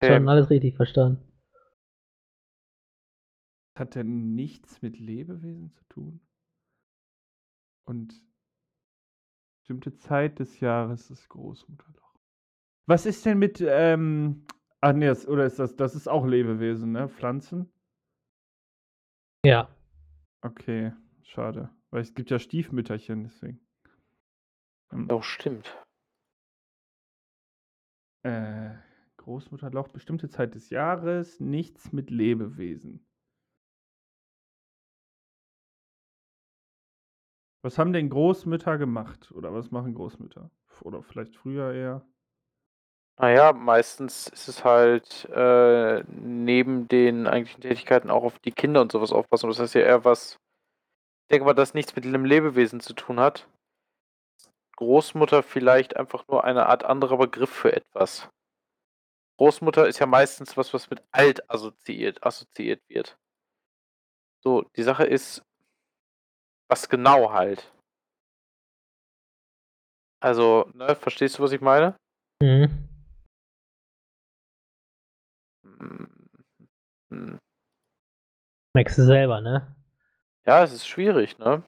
[0.00, 0.16] Okay.
[0.16, 1.22] Schon alles richtig verstanden.
[3.76, 6.20] Hat ja nichts mit Lebewesen zu tun.
[7.88, 8.22] Und
[9.60, 12.20] bestimmte Zeit des Jahres ist Großmutterloch.
[12.86, 14.46] Was ist denn mit, ähm,
[14.82, 17.08] ah nee, das, oder ist das, das ist auch Lebewesen, ne?
[17.08, 17.72] Pflanzen?
[19.42, 19.74] Ja.
[20.42, 21.70] Okay, schade.
[21.90, 23.66] Weil es gibt ja Stiefmütterchen, deswegen.
[24.92, 25.74] Ähm, Oh, stimmt.
[28.22, 28.74] Äh,
[29.16, 33.07] Großmutterloch, bestimmte Zeit des Jahres, nichts mit Lebewesen.
[37.62, 39.32] Was haben denn Großmütter gemacht?
[39.32, 40.50] Oder was machen Großmütter?
[40.82, 42.06] Oder vielleicht früher eher?
[43.20, 48.92] Naja, meistens ist es halt äh, neben den eigentlichen Tätigkeiten auch auf die Kinder und
[48.92, 49.48] sowas aufpassen.
[49.48, 50.38] Das heißt ja eher was,
[51.24, 53.48] ich denke mal, das nichts mit einem Lebewesen zu tun hat.
[54.76, 58.28] Großmutter vielleicht einfach nur eine Art anderer Begriff für etwas.
[59.38, 63.18] Großmutter ist ja meistens was, was mit alt assoziiert, assoziiert wird.
[64.44, 65.42] So, die Sache ist,
[66.68, 67.72] was genau halt.
[70.20, 71.96] Also, ne, verstehst du, was ich meine?
[72.42, 72.88] Mhm.
[77.10, 77.38] Hm.
[78.74, 79.74] Merkst du selber, ne?
[80.46, 81.62] Ja, es ist schwierig, ne?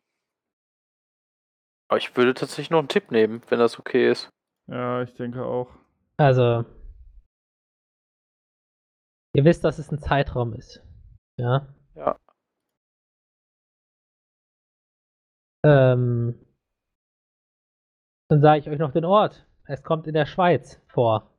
[1.89, 4.31] Aber ich würde tatsächlich noch einen Tipp nehmen, wenn das okay ist.
[4.69, 5.69] Ja, ich denke auch.
[6.19, 6.65] Also,
[9.35, 10.83] ihr wisst, dass es ein Zeitraum ist.
[11.37, 11.67] Ja.
[11.95, 12.17] Ja.
[15.65, 16.47] Ähm,
[18.29, 19.47] dann sage ich euch noch den Ort.
[19.67, 21.31] Es kommt in der Schweiz vor.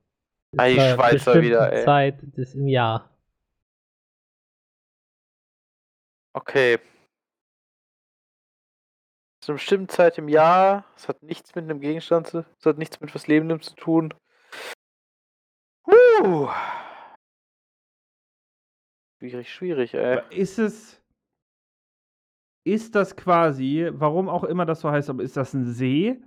[0.57, 1.85] Ah, die Zu einer Schweizer bestimmten wieder, ey.
[1.85, 3.09] Zeit des im Jahr.
[6.33, 6.79] Okay.
[9.41, 10.85] Zu einer bestimmten Zeit im Jahr.
[10.95, 12.45] Es hat nichts mit einem Gegenstand zu.
[12.59, 14.13] Es hat nichts mit was Lebendem zu tun.
[15.87, 16.49] Huh.
[19.19, 20.21] Schwierig, schwierig, ey.
[20.29, 21.00] Ist es.
[22.63, 26.21] Ist das quasi, warum auch immer das so heißt, aber ist das ein See,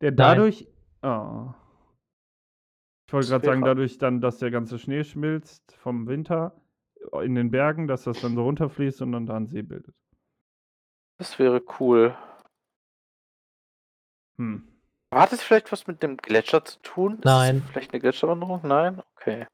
[0.00, 0.68] der dadurch.
[1.02, 1.52] Oh.
[3.06, 6.56] Ich wollte gerade sagen, dadurch dann, dass der ganze Schnee schmilzt vom Winter
[7.22, 9.94] in den Bergen, dass das dann so runterfließt und dann da einen See bildet.
[11.18, 12.16] Das wäre cool.
[14.38, 14.66] Hm.
[15.12, 17.20] Hat es vielleicht was mit dem Gletscher zu tun?
[17.24, 17.62] Nein.
[17.70, 18.60] Vielleicht eine Gletscherwanderung?
[18.62, 19.02] Nein?
[19.16, 19.46] Okay.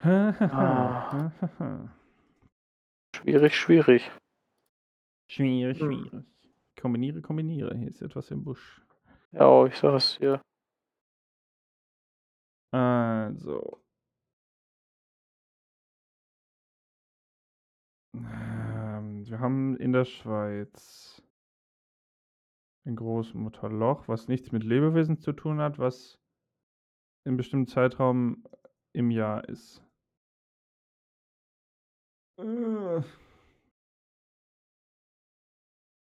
[0.00, 1.30] Ah.
[3.16, 4.10] Schwierig, schwierig.
[5.30, 6.04] schwierig, Hm.
[6.10, 6.24] schwierig.
[6.80, 7.76] Kombiniere, kombiniere.
[7.76, 8.80] Hier ist etwas im Busch.
[9.32, 10.40] Ja, oh, ich sag es dir.
[12.72, 13.80] Also.
[18.14, 21.22] Ähm, wir haben in der Schweiz
[22.86, 26.18] ein Großmutterloch, was nichts mit Lebewesen zu tun hat, was
[27.24, 28.44] in einem bestimmten Zeitraum
[28.92, 29.82] im Jahr ist.
[32.38, 33.02] Äh,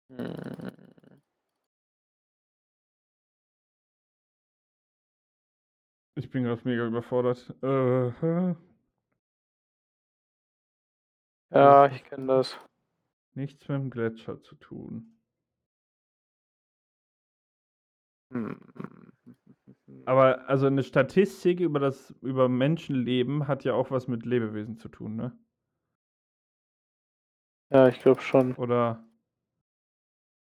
[0.10, 0.70] Hm.
[6.16, 7.54] Ich bin gerade mega überfordert.
[7.64, 8.56] Äh?
[11.52, 12.58] Ja, ich kenne das.
[13.36, 15.18] nichts mit dem Gletscher zu tun.
[18.32, 18.58] Hm.
[20.06, 24.90] Aber also eine Statistik über das über Menschenleben hat ja auch was mit Lebewesen zu
[24.90, 25.38] tun, ne?
[27.70, 28.54] Ja, ich glaube schon.
[28.56, 29.04] Oder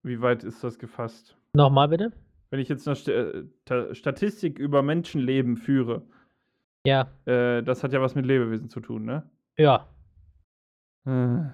[0.04, 1.36] wie weit ist das gefasst?
[1.54, 2.12] Nochmal bitte?
[2.52, 6.04] Wenn ich jetzt eine St äh, Ta- Statistik über Menschenleben führe,
[6.86, 7.10] Ja.
[7.26, 9.30] äh, das hat ja was mit Lebewesen zu tun, ne?
[9.58, 9.88] Ja.
[11.06, 11.50] Äh,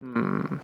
[0.00, 0.60] Hm.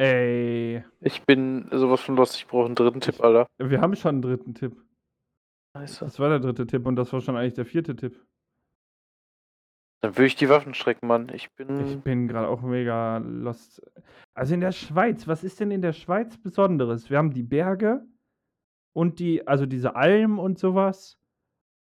[0.00, 3.46] Ey, Ich bin sowas von lost, ich brauche einen dritten Tipp, Alter.
[3.58, 4.76] wir haben schon einen dritten Tipp.
[5.76, 6.04] Scheiße.
[6.04, 8.20] Das war der dritte Tipp und das war schon eigentlich der vierte Tipp.
[10.02, 11.28] Dann würde ich die Waffen strecken, Mann.
[11.28, 12.00] Ich Ich bin.
[12.00, 13.82] bin gerade auch mega lost.
[14.34, 17.10] Also in der Schweiz, was ist denn in der Schweiz Besonderes?
[17.10, 18.06] Wir haben die Berge
[18.96, 21.18] und die, also diese Alm und sowas.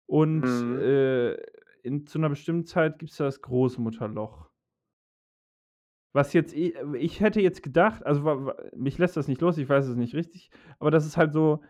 [0.07, 0.79] Und Mhm.
[0.81, 1.33] äh,
[1.83, 4.48] in, zu einer bestimmten Zeit gibt es das Großmutterloch.
[6.13, 9.85] Was jetzt, ich, ich hätte jetzt gedacht, also mich lässt das nicht los, ich weiß
[9.87, 10.49] es nicht richtig,
[10.79, 11.61] aber das ist halt so,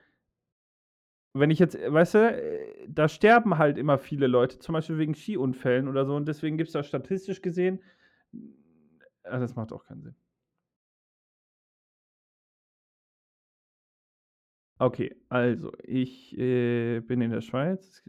[1.33, 5.15] wenn ich jetzt, weißt du, äh, da sterben halt immer viele Leute, zum Beispiel wegen
[5.15, 7.81] Skiunfällen oder so, und deswegen gibt es da statistisch gesehen,
[9.23, 10.15] ah, das macht auch keinen Sinn.
[14.81, 18.01] Okay, also, ich äh, bin in der Schweiz.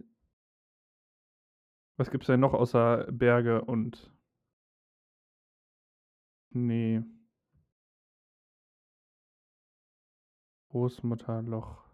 [1.97, 4.11] Was gibt es denn noch außer Berge und.
[6.53, 7.03] Nee.
[10.71, 11.85] Großmutterloch.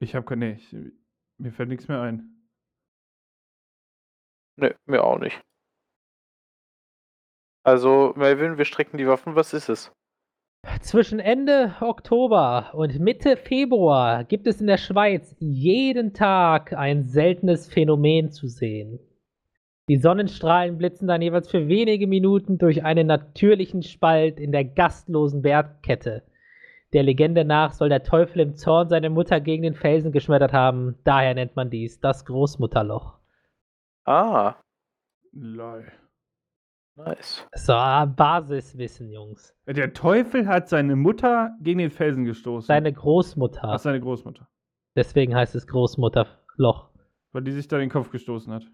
[0.00, 0.54] Ich habe keine.
[0.54, 0.74] Ich,
[1.38, 2.48] mir fällt nichts mehr ein.
[4.58, 5.42] Ne, mir auch nicht.
[7.62, 9.34] Also, Melvin, wir strecken die Waffen.
[9.34, 9.92] Was ist es?
[10.80, 17.68] Zwischen Ende Oktober und Mitte Februar gibt es in der Schweiz jeden Tag ein seltenes
[17.68, 18.98] Phänomen zu sehen.
[19.88, 25.42] Die Sonnenstrahlen blitzen dann jeweils für wenige Minuten durch einen natürlichen Spalt in der gastlosen
[25.42, 26.24] Bergkette.
[26.92, 30.96] Der Legende nach soll der Teufel im Zorn seine Mutter gegen den Felsen geschmettert haben.
[31.04, 33.18] Daher nennt man dies das Großmutterloch.
[34.04, 34.56] Ah,
[35.32, 35.92] Lol.
[36.96, 37.46] nice.
[37.54, 39.54] So, Basiswissen, Jungs.
[39.66, 42.66] Der Teufel hat seine Mutter gegen den Felsen gestoßen.
[42.66, 43.62] Seine Großmutter.
[43.64, 44.48] Ach, seine Großmutter.
[44.96, 46.90] Deswegen heißt es Großmutterloch.
[47.32, 48.66] Weil die sich da den Kopf gestoßen hat.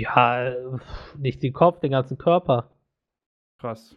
[0.00, 0.78] Ja, äh,
[1.18, 2.70] nicht den Kopf, den ganzen Körper.
[3.58, 3.96] Krass.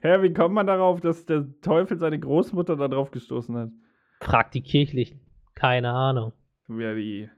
[0.00, 3.70] Hä, wie kommt man darauf, dass der Teufel seine Großmutter da drauf gestoßen hat?
[4.20, 5.20] Fragt die Kirchlichen.
[5.54, 6.32] Keine Ahnung.
[6.68, 7.28] Wieder die,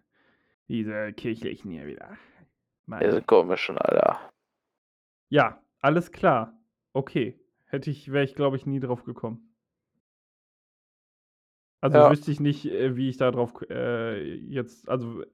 [0.69, 2.17] diese Kirchlichen hier wieder.
[3.01, 4.31] Ist komisch schon, Alter.
[5.29, 6.57] Ja, alles klar.
[6.93, 7.41] Okay.
[7.65, 9.52] Hätte ich, wäre ich, glaube ich, nie drauf gekommen.
[11.83, 12.11] Also Ja.
[12.11, 15.25] wüsste ich nicht, äh, wie ich da drauf äh, jetzt, also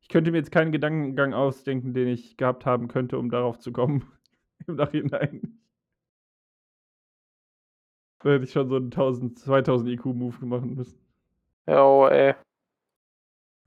[0.00, 3.72] ich könnte mir jetzt keinen Gedankengang ausdenken, den ich gehabt haben könnte, um darauf zu
[3.72, 4.10] kommen.
[4.66, 5.60] Im Nachhinein.
[8.20, 10.98] Da hätte ich schon so einen 1000, 2000 IQ-Move machen müssen.
[11.68, 12.34] Jo, ey.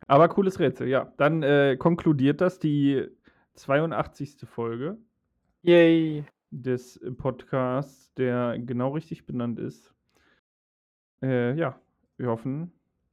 [0.08, 1.14] Aber cooles Rätsel, ja.
[1.18, 3.08] Dann äh, konkludiert das die
[3.54, 4.38] 82.
[4.46, 4.98] Folge
[5.62, 6.26] Yay.
[6.50, 9.94] des Podcasts, der genau richtig benannt ist.
[11.22, 11.80] Äh, ja,
[12.22, 12.72] wir hoffen,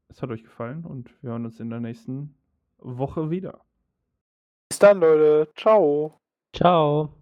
[0.08, 2.34] es hat euch gefallen und wir hören uns in der nächsten
[2.78, 3.60] Woche wieder.
[4.68, 5.50] Bis dann, Leute.
[5.56, 6.20] Ciao.
[6.54, 7.17] Ciao.